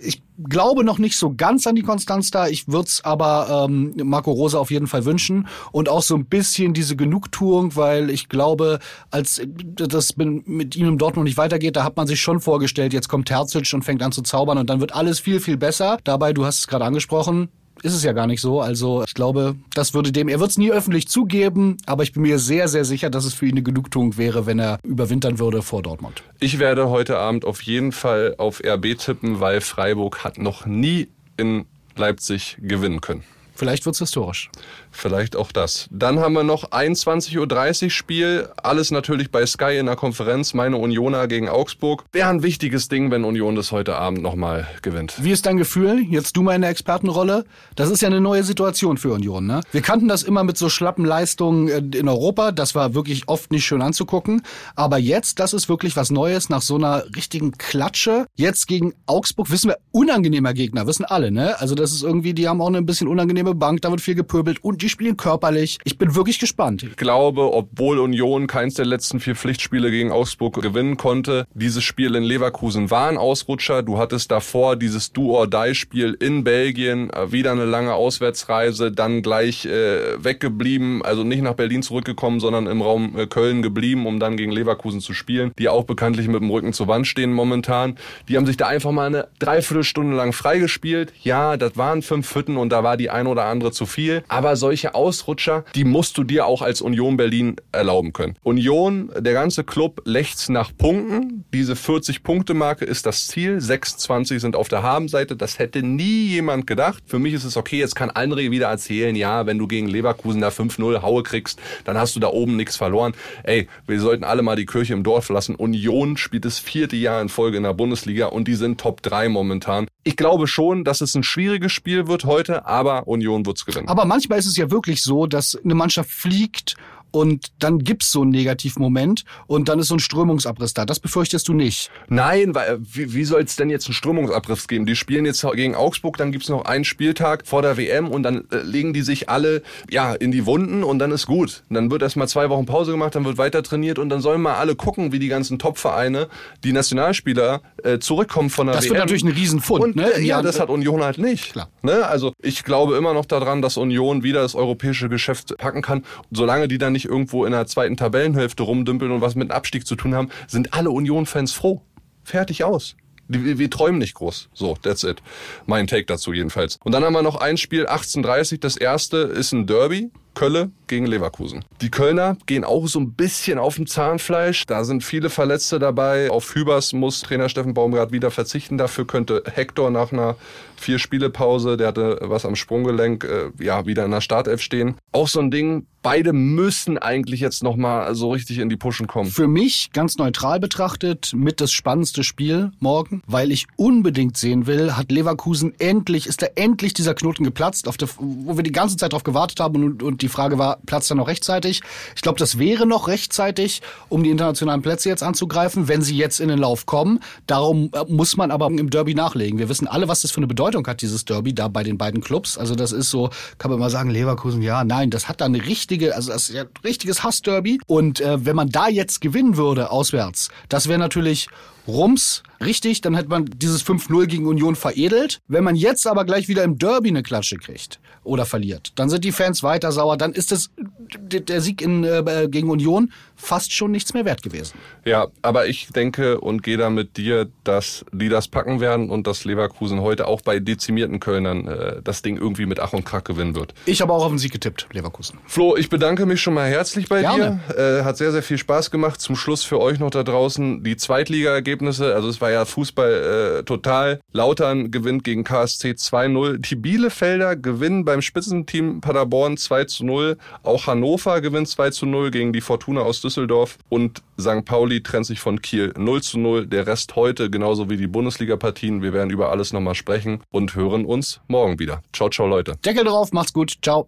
ich 0.00 0.22
glaube 0.48 0.84
noch 0.84 0.98
nicht 0.98 1.18
so 1.18 1.34
ganz 1.36 1.66
an 1.66 1.74
die 1.74 1.82
Konstanz 1.82 2.30
da. 2.30 2.46
Ich 2.46 2.68
würde 2.68 2.86
es 2.86 3.04
aber 3.04 3.66
ähm, 3.68 3.92
Marco 4.04 4.30
Rosa 4.30 4.58
auf 4.58 4.70
jeden 4.70 4.86
Fall 4.86 5.04
wünschen. 5.04 5.48
Und 5.72 5.88
auch 5.88 6.02
so 6.02 6.14
ein 6.14 6.26
bisschen 6.26 6.74
diese 6.74 6.94
Genugtuung, 6.94 7.74
weil 7.74 8.08
ich 8.08 8.28
glaube, 8.28 8.78
als 9.10 9.42
das 9.74 10.16
mit 10.16 10.76
ihm 10.76 10.86
im 10.86 10.98
Dortmund 10.98 11.24
nicht 11.24 11.36
weitergeht, 11.36 11.74
da 11.74 11.82
hat 11.82 11.96
man 11.96 12.06
sich 12.06 12.20
schon 12.20 12.40
vorgestellt, 12.40 12.92
jetzt 12.92 13.08
kommt 13.08 13.26
Terzic 13.26 13.72
und 13.74 13.84
fängt 13.84 14.02
an 14.02 14.12
zu 14.12 14.22
zaubern 14.22 14.58
und 14.58 14.70
dann 14.70 14.80
wird 14.80 14.94
alles 14.94 15.18
viel, 15.18 15.40
viel 15.40 15.56
besser. 15.56 15.98
Dabei, 16.04 16.32
du 16.32 16.44
hast 16.44 16.60
es 16.60 16.66
gerade 16.68 16.84
angesprochen, 16.84 17.48
ist 17.84 17.94
es 17.94 18.02
ja 18.02 18.12
gar 18.12 18.26
nicht 18.26 18.40
so. 18.40 18.60
Also 18.60 19.04
ich 19.06 19.14
glaube, 19.14 19.56
das 19.74 19.92
würde 19.92 20.10
dem, 20.10 20.28
er 20.28 20.40
wird 20.40 20.50
es 20.50 20.58
nie 20.58 20.72
öffentlich 20.72 21.06
zugeben, 21.06 21.76
aber 21.84 22.02
ich 22.02 22.12
bin 22.12 22.22
mir 22.22 22.38
sehr, 22.38 22.66
sehr 22.68 22.84
sicher, 22.84 23.10
dass 23.10 23.26
es 23.26 23.34
für 23.34 23.44
ihn 23.44 23.52
eine 23.52 23.62
Genugtuung 23.62 24.16
wäre, 24.16 24.46
wenn 24.46 24.58
er 24.58 24.78
überwintern 24.82 25.38
würde 25.38 25.60
vor 25.60 25.82
Dortmund. 25.82 26.22
Ich 26.40 26.58
werde 26.58 26.88
heute 26.88 27.18
Abend 27.18 27.44
auf 27.44 27.60
jeden 27.62 27.92
Fall 27.92 28.34
auf 28.38 28.62
RB 28.64 28.96
tippen, 28.96 29.40
weil 29.40 29.60
Freiburg 29.60 30.24
hat 30.24 30.38
noch 30.38 30.64
nie 30.64 31.08
in 31.36 31.66
Leipzig 31.96 32.56
gewinnen 32.60 33.02
können. 33.02 33.22
Vielleicht 33.54 33.86
wird's 33.86 34.00
historisch. 34.00 34.50
Vielleicht 34.90 35.36
auch 35.36 35.52
das. 35.52 35.88
Dann 35.90 36.18
haben 36.18 36.34
wir 36.34 36.42
noch 36.42 36.70
21.30 36.70 37.84
Uhr 37.84 37.90
Spiel. 37.90 38.48
Alles 38.62 38.90
natürlich 38.90 39.30
bei 39.30 39.46
Sky 39.46 39.76
in 39.78 39.86
der 39.86 39.96
Konferenz. 39.96 40.54
Meine 40.54 40.76
Unioner 40.76 41.28
gegen 41.28 41.48
Augsburg. 41.48 42.04
Wäre 42.12 42.28
ein 42.28 42.42
wichtiges 42.42 42.88
Ding, 42.88 43.10
wenn 43.10 43.24
Union 43.24 43.54
das 43.54 43.70
heute 43.70 43.96
Abend 43.96 44.22
nochmal 44.22 44.66
gewinnt. 44.82 45.14
Wie 45.22 45.30
ist 45.30 45.46
dein 45.46 45.56
Gefühl? 45.56 46.04
Jetzt 46.08 46.36
du 46.36 46.42
mal 46.42 46.54
in 46.54 46.62
der 46.62 46.70
Expertenrolle. 46.70 47.44
Das 47.76 47.90
ist 47.90 48.02
ja 48.02 48.08
eine 48.08 48.20
neue 48.20 48.42
Situation 48.42 48.96
für 48.98 49.12
Union, 49.12 49.46
ne? 49.46 49.60
Wir 49.72 49.82
kannten 49.82 50.08
das 50.08 50.22
immer 50.22 50.42
mit 50.42 50.58
so 50.58 50.68
schlappen 50.68 51.04
Leistungen 51.04 51.68
äh, 51.68 51.98
in 51.98 52.08
Europa. 52.08 52.50
Das 52.50 52.74
war 52.74 52.94
wirklich 52.94 53.28
oft 53.28 53.52
nicht 53.52 53.64
schön 53.64 53.82
anzugucken. 53.82 54.42
Aber 54.74 54.98
jetzt, 54.98 55.38
das 55.38 55.52
ist 55.52 55.68
wirklich 55.68 55.96
was 55.96 56.10
Neues 56.10 56.48
nach 56.48 56.62
so 56.62 56.76
einer 56.76 57.04
richtigen 57.14 57.52
Klatsche. 57.52 58.26
Jetzt 58.36 58.66
gegen 58.66 58.94
Augsburg, 59.06 59.50
wissen 59.50 59.70
wir, 59.70 59.78
unangenehmer 59.92 60.54
Gegner, 60.54 60.86
wissen 60.86 61.04
alle, 61.04 61.30
ne? 61.30 61.58
Also 61.60 61.74
das 61.74 61.92
ist 61.92 62.02
irgendwie, 62.02 62.34
die 62.34 62.48
haben 62.48 62.60
auch 62.60 62.68
eine 62.68 62.82
bisschen 62.82 63.08
unangenehme 63.08 63.43
Bank, 63.52 63.82
da 63.82 63.90
wird 63.90 64.00
viel 64.00 64.14
gepöbelt 64.14 64.64
und 64.64 64.80
die 64.80 64.88
spielen 64.88 65.18
körperlich. 65.18 65.78
Ich 65.84 65.98
bin 65.98 66.14
wirklich 66.14 66.38
gespannt. 66.38 66.82
Ich 66.82 66.96
glaube, 66.96 67.52
obwohl 67.52 67.98
Union 67.98 68.46
keins 68.46 68.74
der 68.74 68.86
letzten 68.86 69.20
vier 69.20 69.36
Pflichtspiele 69.36 69.90
gegen 69.90 70.10
Augsburg 70.10 70.62
gewinnen 70.62 70.96
konnte, 70.96 71.46
dieses 71.52 71.84
Spiel 71.84 72.14
in 72.14 72.22
Leverkusen 72.22 72.90
war 72.90 73.08
ein 73.08 73.18
Ausrutscher. 73.18 73.82
Du 73.82 73.98
hattest 73.98 74.30
davor 74.30 74.76
dieses 74.76 75.12
Do-or-Die-Spiel 75.12 76.16
in 76.20 76.44
Belgien, 76.44 77.10
äh, 77.10 77.32
wieder 77.32 77.52
eine 77.52 77.66
lange 77.66 77.94
Auswärtsreise, 77.94 78.92
dann 78.92 79.22
gleich 79.22 79.66
äh, 79.66 80.22
weggeblieben, 80.22 81.02
also 81.02 81.24
nicht 81.24 81.42
nach 81.42 81.54
Berlin 81.54 81.82
zurückgekommen, 81.82 82.40
sondern 82.40 82.66
im 82.66 82.80
Raum 82.80 83.18
äh, 83.18 83.26
Köln 83.26 83.62
geblieben, 83.62 84.06
um 84.06 84.20
dann 84.20 84.36
gegen 84.36 84.52
Leverkusen 84.52 85.00
zu 85.00 85.12
spielen, 85.12 85.52
die 85.58 85.68
auch 85.68 85.84
bekanntlich 85.84 86.28
mit 86.28 86.40
dem 86.40 86.50
Rücken 86.50 86.72
zur 86.72 86.88
Wand 86.88 87.06
stehen 87.06 87.32
momentan. 87.32 87.96
Die 88.28 88.36
haben 88.36 88.46
sich 88.46 88.56
da 88.56 88.66
einfach 88.66 88.92
mal 88.92 89.06
eine 89.06 89.28
Dreiviertelstunde 89.38 90.16
lang 90.16 90.32
freigespielt. 90.32 91.12
Ja, 91.22 91.56
das 91.56 91.76
waren 91.76 92.02
fünf 92.02 92.34
Hütten 92.34 92.56
und 92.56 92.70
da 92.70 92.84
war 92.84 92.96
die 92.96 93.10
ein 93.10 93.26
oder 93.34 93.44
andere 93.46 93.72
zu 93.72 93.86
viel. 93.86 94.24
Aber 94.28 94.56
solche 94.56 94.94
Ausrutscher, 94.94 95.64
die 95.74 95.84
musst 95.84 96.16
du 96.16 96.24
dir 96.24 96.46
auch 96.46 96.62
als 96.62 96.80
Union 96.80 97.16
Berlin 97.16 97.56
erlauben 97.72 98.12
können. 98.12 98.36
Union, 98.42 99.10
der 99.18 99.32
ganze 99.32 99.64
Club 99.64 100.02
lechzt 100.04 100.50
nach 100.50 100.70
Punkten. 100.76 101.44
Diese 101.52 101.74
40-Punkte-Marke 101.74 102.84
ist 102.84 103.06
das 103.06 103.26
Ziel. 103.26 103.60
26 103.60 104.40
sind 104.40 104.56
auf 104.56 104.68
der 104.68 104.82
Habenseite. 104.82 105.36
Das 105.36 105.58
hätte 105.58 105.82
nie 105.82 106.26
jemand 106.26 106.66
gedacht. 106.66 107.02
Für 107.06 107.18
mich 107.18 107.34
ist 107.34 107.44
es 107.44 107.56
okay. 107.56 107.78
Jetzt 107.78 107.96
kann 107.96 108.10
André 108.10 108.50
wieder 108.50 108.68
erzählen, 108.68 109.14
ja, 109.16 109.46
wenn 109.46 109.58
du 109.58 109.66
gegen 109.66 109.88
Leverkusen 109.88 110.40
da 110.40 110.48
5-0 110.48 111.02
Haue 111.02 111.22
kriegst, 111.22 111.60
dann 111.84 111.98
hast 111.98 112.14
du 112.16 112.20
da 112.20 112.28
oben 112.28 112.56
nichts 112.56 112.76
verloren. 112.76 113.14
Ey, 113.42 113.68
wir 113.86 114.00
sollten 114.00 114.24
alle 114.24 114.42
mal 114.42 114.56
die 114.56 114.66
Kirche 114.66 114.92
im 114.92 115.02
Dorf 115.02 115.28
lassen. 115.28 115.54
Union 115.54 116.16
spielt 116.16 116.44
das 116.44 116.58
vierte 116.58 116.96
Jahr 116.96 117.20
in 117.20 117.28
Folge 117.28 117.56
in 117.56 117.64
der 117.64 117.74
Bundesliga 117.74 118.26
und 118.26 118.48
die 118.48 118.54
sind 118.54 118.80
Top 118.80 119.02
3 119.02 119.28
momentan. 119.28 119.86
Ich 120.04 120.16
glaube 120.16 120.46
schon, 120.46 120.84
dass 120.84 121.00
es 121.00 121.14
ein 121.14 121.22
schwieriges 121.22 121.72
Spiel 121.72 122.06
wird 122.06 122.24
heute, 122.24 122.66
aber 122.66 123.08
Union 123.08 123.46
wird's 123.46 123.64
gewinnen. 123.64 123.88
Aber 123.88 124.04
manchmal 124.04 124.38
ist 124.38 124.46
es 124.46 124.56
ja 124.56 124.70
wirklich 124.70 125.02
so, 125.02 125.26
dass 125.26 125.56
eine 125.56 125.74
Mannschaft 125.74 126.10
fliegt 126.10 126.76
und 127.14 127.52
dann 127.60 127.78
gibt's 127.78 128.10
so 128.10 128.22
einen 128.22 128.32
Negativmoment 128.32 129.24
und 129.46 129.68
dann 129.68 129.78
ist 129.78 129.86
so 129.86 129.94
ein 129.94 130.00
Strömungsabriss 130.00 130.74
da. 130.74 130.84
Das 130.84 130.98
befürchtest 130.98 131.46
du 131.46 131.54
nicht. 131.54 131.92
Nein, 132.08 132.56
weil 132.56 132.78
wie, 132.80 133.14
wie 133.14 133.24
soll 133.24 133.42
es 133.42 133.54
denn 133.54 133.70
jetzt 133.70 133.86
einen 133.86 133.94
Strömungsabriss 133.94 134.66
geben? 134.66 134.84
Die 134.84 134.96
spielen 134.96 135.24
jetzt 135.24 135.46
gegen 135.54 135.76
Augsburg, 135.76 136.16
dann 136.16 136.32
gibt's 136.32 136.48
noch 136.48 136.64
einen 136.64 136.84
Spieltag 136.84 137.46
vor 137.46 137.62
der 137.62 137.76
WM 137.76 138.08
und 138.08 138.24
dann 138.24 138.48
äh, 138.50 138.62
legen 138.62 138.92
die 138.92 139.02
sich 139.02 139.28
alle 139.28 139.62
ja 139.88 140.12
in 140.12 140.32
die 140.32 140.44
Wunden 140.44 140.82
und 140.82 140.98
dann 140.98 141.12
ist 141.12 141.26
gut. 141.26 141.62
Dann 141.70 141.88
wird 141.92 142.02
erstmal 142.02 142.26
zwei 142.26 142.50
Wochen 142.50 142.66
Pause 142.66 142.90
gemacht, 142.90 143.14
dann 143.14 143.24
wird 143.24 143.38
weiter 143.38 143.62
trainiert 143.62 144.00
und 144.00 144.08
dann 144.08 144.20
sollen 144.20 144.42
mal 144.42 144.54
alle 144.54 144.74
gucken, 144.74 145.12
wie 145.12 145.20
die 145.20 145.28
ganzen 145.28 145.60
Top-Vereine, 145.60 146.26
die 146.64 146.72
Nationalspieler 146.72 147.62
äh, 147.84 148.00
zurückkommen 148.00 148.50
von 148.50 148.66
der 148.66 148.74
Das 148.74 148.86
WM. 148.86 148.94
wird 148.94 149.00
natürlich 149.00 149.24
ein 149.24 149.30
Riesenfund. 149.30 149.84
Und, 149.84 149.94
ne? 149.94 150.14
äh, 150.14 150.22
ja, 150.24 150.42
das 150.42 150.58
hat 150.58 150.68
Union 150.68 151.04
halt 151.04 151.18
nicht. 151.18 151.52
Klar. 151.52 151.68
Ne? 151.82 152.04
Also 152.08 152.32
ich 152.42 152.64
glaube 152.64 152.96
immer 152.96 153.14
noch 153.14 153.26
daran, 153.26 153.62
dass 153.62 153.76
Union 153.76 154.24
wieder 154.24 154.42
das 154.42 154.56
europäische 154.56 155.08
Geschäft 155.08 155.56
packen 155.58 155.80
kann. 155.80 156.04
Solange 156.32 156.66
die 156.66 156.78
dann 156.78 156.92
nicht 156.92 157.03
irgendwo 157.04 157.44
in 157.44 157.52
der 157.52 157.66
zweiten 157.66 157.96
Tabellenhälfte 157.96 158.62
rumdümpeln 158.62 159.10
und 159.10 159.20
was 159.20 159.34
mit 159.34 159.48
dem 159.48 159.52
Abstieg 159.52 159.86
zu 159.86 159.96
tun 159.96 160.14
haben, 160.14 160.30
sind 160.46 160.74
alle 160.74 160.90
Union-Fans 160.90 161.52
froh. 161.52 161.82
Fertig 162.24 162.64
aus. 162.64 162.96
Wir, 163.28 163.58
wir 163.58 163.70
träumen 163.70 163.98
nicht 163.98 164.14
groß. 164.14 164.50
So, 164.52 164.76
that's 164.82 165.02
it. 165.02 165.22
Mein 165.66 165.86
Take 165.86 166.04
dazu 166.04 166.32
jedenfalls. 166.32 166.78
Und 166.84 166.92
dann 166.92 167.04
haben 167.04 167.14
wir 167.14 167.22
noch 167.22 167.36
ein 167.36 167.56
Spiel, 167.56 167.86
18.30 167.86 168.60
Das 168.60 168.76
erste 168.76 169.18
ist 169.18 169.52
ein 169.52 169.66
Derby. 169.66 170.10
Kölle 170.34 170.70
gegen 170.86 171.06
Leverkusen. 171.06 171.64
Die 171.80 171.90
Kölner 171.90 172.36
gehen 172.46 172.64
auch 172.64 172.86
so 172.86 173.00
ein 173.00 173.12
bisschen 173.12 173.58
auf 173.58 173.76
dem 173.76 173.86
Zahnfleisch. 173.86 174.66
Da 174.66 174.84
sind 174.84 175.02
viele 175.02 175.30
Verletzte 175.30 175.78
dabei. 175.78 176.30
Auf 176.30 176.54
Hübers 176.54 176.92
muss 176.92 177.22
Trainer 177.22 177.48
Steffen 177.48 177.74
Baumgart 177.74 178.12
wieder 178.12 178.30
verzichten. 178.30 178.78
Dafür 178.78 179.06
könnte 179.06 179.42
Hector 179.46 179.90
nach 179.90 180.12
einer 180.12 180.36
vier 180.76 180.98
Spiele 180.98 181.30
Pause, 181.30 181.76
der 181.76 181.88
hatte 181.88 182.18
was 182.22 182.44
am 182.44 182.56
Sprunggelenk, 182.56 183.24
äh, 183.24 183.64
ja, 183.64 183.86
wieder 183.86 184.04
in 184.04 184.10
der 184.10 184.20
Startelf 184.20 184.60
stehen. 184.60 184.96
Auch 185.12 185.28
so 185.28 185.40
ein 185.40 185.50
Ding. 185.50 185.86
Beide 186.02 186.34
müssen 186.34 186.98
eigentlich 186.98 187.40
jetzt 187.40 187.62
noch 187.62 187.76
mal 187.76 188.14
so 188.14 188.30
richtig 188.30 188.58
in 188.58 188.68
die 188.68 188.76
Puschen 188.76 189.06
kommen. 189.06 189.30
Für 189.30 189.48
mich 189.48 189.88
ganz 189.94 190.18
neutral 190.18 190.60
betrachtet 190.60 191.32
mit 191.34 191.62
das 191.62 191.72
spannendste 191.72 192.22
Spiel 192.24 192.72
morgen, 192.78 193.22
weil 193.26 193.50
ich 193.50 193.66
unbedingt 193.76 194.36
sehen 194.36 194.66
will, 194.66 194.96
hat 194.96 195.10
Leverkusen 195.10 195.72
endlich, 195.78 196.26
ist 196.26 196.42
da 196.42 196.46
endlich 196.56 196.92
dieser 196.92 197.14
Knoten 197.14 197.42
geplatzt, 197.44 197.88
auf 197.88 197.96
der, 197.96 198.08
wo 198.18 198.54
wir 198.54 198.62
die 198.62 198.72
ganze 198.72 198.98
Zeit 198.98 199.14
drauf 199.14 199.22
gewartet 199.22 199.60
haben 199.60 199.82
und, 199.82 200.02
und 200.02 200.20
die 200.24 200.28
Frage 200.28 200.58
war, 200.58 200.78
platzt 200.86 201.10
er 201.10 201.16
noch 201.16 201.28
rechtzeitig? 201.28 201.82
Ich 202.16 202.22
glaube, 202.22 202.38
das 202.38 202.58
wäre 202.58 202.86
noch 202.86 203.08
rechtzeitig, 203.08 203.82
um 204.08 204.22
die 204.22 204.30
internationalen 204.30 204.82
Plätze 204.82 205.08
jetzt 205.08 205.22
anzugreifen, 205.22 205.86
wenn 205.86 206.02
sie 206.02 206.16
jetzt 206.16 206.40
in 206.40 206.48
den 206.48 206.58
Lauf 206.58 206.86
kommen. 206.86 207.20
Darum 207.46 207.90
äh, 207.92 208.04
muss 208.08 208.36
man 208.36 208.50
aber 208.50 208.66
im 208.66 208.90
Derby 208.90 209.14
nachlegen. 209.14 209.58
Wir 209.58 209.68
wissen 209.68 209.86
alle, 209.86 210.08
was 210.08 210.22
das 210.22 210.30
für 210.30 210.38
eine 210.38 210.46
Bedeutung 210.46 210.86
hat, 210.86 211.02
dieses 211.02 211.24
Derby 211.24 211.54
da 211.54 211.68
bei 211.68 211.82
den 211.82 211.98
beiden 211.98 212.20
Clubs. 212.20 212.56
Also 212.56 212.74
das 212.74 212.92
ist 212.92 213.10
so, 213.10 213.30
kann 213.58 213.70
man 213.70 213.78
mal 213.78 213.90
sagen, 213.90 214.10
Leverkusen, 214.10 214.62
ja, 214.62 214.82
nein, 214.84 215.10
das 215.10 215.28
hat 215.28 215.40
da 215.40 215.44
eine 215.44 215.64
richtige, 215.64 216.14
also 216.14 216.32
das 216.32 216.48
ist 216.48 216.54
ja 216.54 216.62
ein 216.62 216.68
richtiges 216.82 217.22
Hassderby. 217.22 217.80
Und 217.86 218.20
äh, 218.20 218.44
wenn 218.44 218.56
man 218.56 218.70
da 218.70 218.88
jetzt 218.88 219.20
gewinnen 219.20 219.56
würde, 219.56 219.90
auswärts, 219.90 220.48
das 220.68 220.88
wäre 220.88 220.98
natürlich 220.98 221.48
Rums, 221.86 222.42
richtig, 222.60 223.00
dann 223.02 223.14
hätte 223.14 223.28
man 223.28 223.44
dieses 223.56 223.84
5-0 223.84 224.26
gegen 224.26 224.46
Union 224.46 224.74
veredelt. 224.74 225.40
Wenn 225.48 225.64
man 225.64 225.76
jetzt 225.76 226.06
aber 226.06 226.24
gleich 226.24 226.48
wieder 226.48 226.64
im 226.64 226.78
Derby 226.78 227.08
eine 227.08 227.22
Klatsche 227.22 227.56
kriegt 227.56 228.00
oder 228.22 228.46
verliert, 228.46 228.92
dann 228.94 229.10
sind 229.10 229.22
die 229.24 229.32
Fans 229.32 229.62
weiter 229.62 229.92
sauer, 229.92 230.16
dann 230.16 230.32
ist 230.32 230.70
d- 231.18 231.40
der 231.40 231.60
Sieg 231.60 231.82
in, 231.82 232.04
äh, 232.04 232.48
gegen 232.50 232.70
Union 232.70 233.12
fast 233.36 233.72
schon 233.74 233.90
nichts 233.90 234.14
mehr 234.14 234.24
wert 234.24 234.42
gewesen. 234.42 234.78
Ja, 235.04 235.26
aber 235.42 235.66
ich 235.66 235.88
denke 235.88 236.40
und 236.40 236.62
gehe 236.62 236.78
da 236.78 236.88
mit 236.88 237.18
dir, 237.18 237.48
dass 237.64 238.06
die 238.12 238.30
das 238.30 238.48
packen 238.48 238.80
werden 238.80 239.10
und 239.10 239.26
dass 239.26 239.44
Leverkusen 239.44 240.00
heute 240.00 240.26
auch 240.26 240.40
bei 240.40 240.58
dezimierten 240.60 241.20
Kölnern 241.20 241.66
äh, 241.68 242.00
das 242.02 242.22
Ding 242.22 242.38
irgendwie 242.38 242.64
mit 242.64 242.80
Ach 242.80 242.94
und 242.94 243.04
Krach 243.04 243.24
gewinnen 243.24 243.54
wird. 243.54 243.74
Ich 243.84 244.00
habe 244.00 244.12
auch 244.14 244.24
auf 244.24 244.30
den 244.32 244.38
Sieg 244.38 244.52
getippt, 244.52 244.88
Leverkusen. 244.92 245.38
Flo, 245.46 245.76
ich 245.76 245.90
bedanke 245.90 246.24
mich 246.24 246.40
schon 246.40 246.54
mal 246.54 246.66
herzlich 246.70 247.08
bei 247.10 247.20
Gerne. 247.20 247.60
dir. 247.68 247.98
Äh, 248.00 248.04
hat 248.04 248.16
sehr, 248.16 248.32
sehr 248.32 248.42
viel 248.42 248.56
Spaß 248.56 248.90
gemacht. 248.90 249.20
Zum 249.20 249.36
Schluss 249.36 249.64
für 249.64 249.78
euch 249.80 249.98
noch 249.98 250.10
da 250.10 250.22
draußen 250.22 250.82
die 250.82 250.96
Zweitliga-Ergebnisse 250.96 251.73
Ergebnisse. 251.74 252.14
Also 252.14 252.28
es 252.28 252.40
war 252.40 252.50
ja 252.50 252.64
Fußball 252.64 253.58
äh, 253.58 253.62
total. 253.64 254.20
Lautern 254.32 254.90
gewinnt 254.92 255.24
gegen 255.24 255.42
KSC 255.42 255.90
2-0. 255.90 256.58
Die 256.58 256.76
Bielefelder 256.76 257.56
gewinnen 257.56 258.04
beim 258.04 258.22
Spitzenteam 258.22 259.00
Paderborn 259.00 259.56
2 259.56 259.86
0. 260.00 260.36
Auch 260.62 260.86
Hannover 260.86 261.40
gewinnt 261.40 261.68
2 261.68 262.06
0 262.06 262.30
gegen 262.30 262.52
die 262.52 262.60
Fortuna 262.60 263.00
aus 263.00 263.20
Düsseldorf. 263.20 263.76
Und 263.88 264.22
St. 264.40 264.64
Pauli 264.64 265.02
trennt 265.02 265.26
sich 265.26 265.40
von 265.40 265.60
Kiel 265.60 265.92
0 265.96 266.20
0. 266.34 266.66
Der 266.66 266.86
Rest 266.86 267.16
heute, 267.16 267.50
genauso 267.50 267.90
wie 267.90 267.96
die 267.96 268.06
Bundesliga-Partien. 268.06 269.02
Wir 269.02 269.12
werden 269.12 269.30
über 269.30 269.50
alles 269.50 269.72
nochmal 269.72 269.96
sprechen 269.96 270.40
und 270.52 270.76
hören 270.76 271.04
uns 271.04 271.40
morgen 271.48 271.80
wieder. 271.80 272.02
Ciao, 272.12 272.28
ciao, 272.30 272.46
Leute. 272.46 272.76
Deckel 272.84 273.04
drauf, 273.04 273.32
macht's 273.32 273.52
gut. 273.52 273.78
Ciao. 273.82 274.06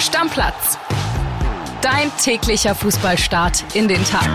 Stammplatz. 0.00 0.78
Dein 1.80 2.10
täglicher 2.16 2.74
Fußballstart 2.74 3.64
in 3.74 3.86
den 3.86 4.04
Tag. 4.04 4.28